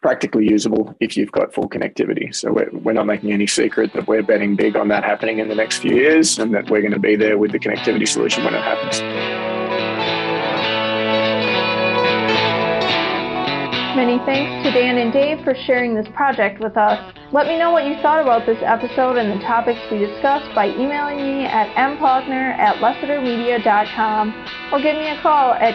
practically 0.00 0.48
usable 0.48 0.94
if 1.00 1.16
you've 1.16 1.32
got 1.32 1.54
full 1.54 1.68
connectivity. 1.68 2.34
So 2.34 2.52
we're, 2.52 2.70
we're 2.72 2.92
not 2.92 3.06
making 3.06 3.32
any 3.32 3.46
secret 3.46 3.92
that 3.94 4.08
we're 4.08 4.22
betting 4.22 4.56
big 4.56 4.76
on 4.76 4.88
that 4.88 5.04
happening 5.04 5.38
in 5.38 5.48
the 5.48 5.54
next 5.54 5.78
few 5.78 5.94
years 5.94 6.38
and 6.38 6.52
that 6.54 6.68
we're 6.70 6.82
going 6.82 6.92
to 6.92 7.00
be 7.00 7.16
there 7.16 7.38
with 7.38 7.52
the 7.52 7.58
connectivity 7.60 8.06
solution 8.06 8.44
when 8.44 8.54
it 8.54 8.62
happens. 8.62 9.41
Many 14.02 14.18
thanks 14.26 14.66
to 14.66 14.74
Dan 14.74 14.98
and 14.98 15.12
Dave 15.12 15.44
for 15.44 15.54
sharing 15.54 15.94
this 15.94 16.08
project 16.16 16.58
with 16.58 16.76
us. 16.76 16.98
Let 17.30 17.46
me 17.46 17.56
know 17.56 17.70
what 17.70 17.86
you 17.86 17.94
thought 18.02 18.20
about 18.20 18.46
this 18.46 18.58
episode 18.60 19.16
and 19.16 19.30
the 19.30 19.38
topics 19.46 19.78
we 19.92 19.98
discussed 19.98 20.52
by 20.56 20.70
emailing 20.74 21.18
me 21.18 21.46
at 21.46 21.72
mpaukner 21.76 22.58
at 22.58 22.82
lessitermedia.com 22.82 24.34
or 24.72 24.82
give 24.82 24.96
me 24.96 25.06
a 25.06 25.22
call 25.22 25.54
at 25.54 25.74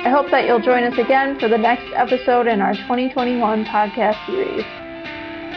I 0.00 0.08
hope 0.08 0.30
that 0.30 0.46
you'll 0.46 0.64
join 0.64 0.84
us 0.84 0.96
again 0.96 1.38
for 1.38 1.46
the 1.48 1.58
next 1.58 1.84
episode 1.94 2.46
in 2.46 2.62
our 2.62 2.72
2021 2.72 3.66
podcast 3.66 4.16
series. 4.24 4.64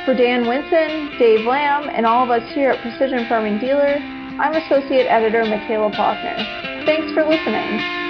For 0.04 0.14
Dan 0.14 0.44
Winson, 0.44 1.18
Dave 1.18 1.46
Lamb, 1.46 1.88
and 1.88 2.06
all 2.06 2.26
of 2.26 2.30
us 2.30 2.44
here 2.54 2.72
at 2.72 2.82
Precision 2.82 3.26
Farming 3.30 3.60
Dealer, 3.60 3.96
I'm 4.44 4.54
Associate 4.54 5.08
Editor 5.08 5.46
Michaela 5.46 5.92
Paukner. 5.92 6.36
Thanks 6.86 7.14
for 7.14 7.24
listening. 7.24 8.03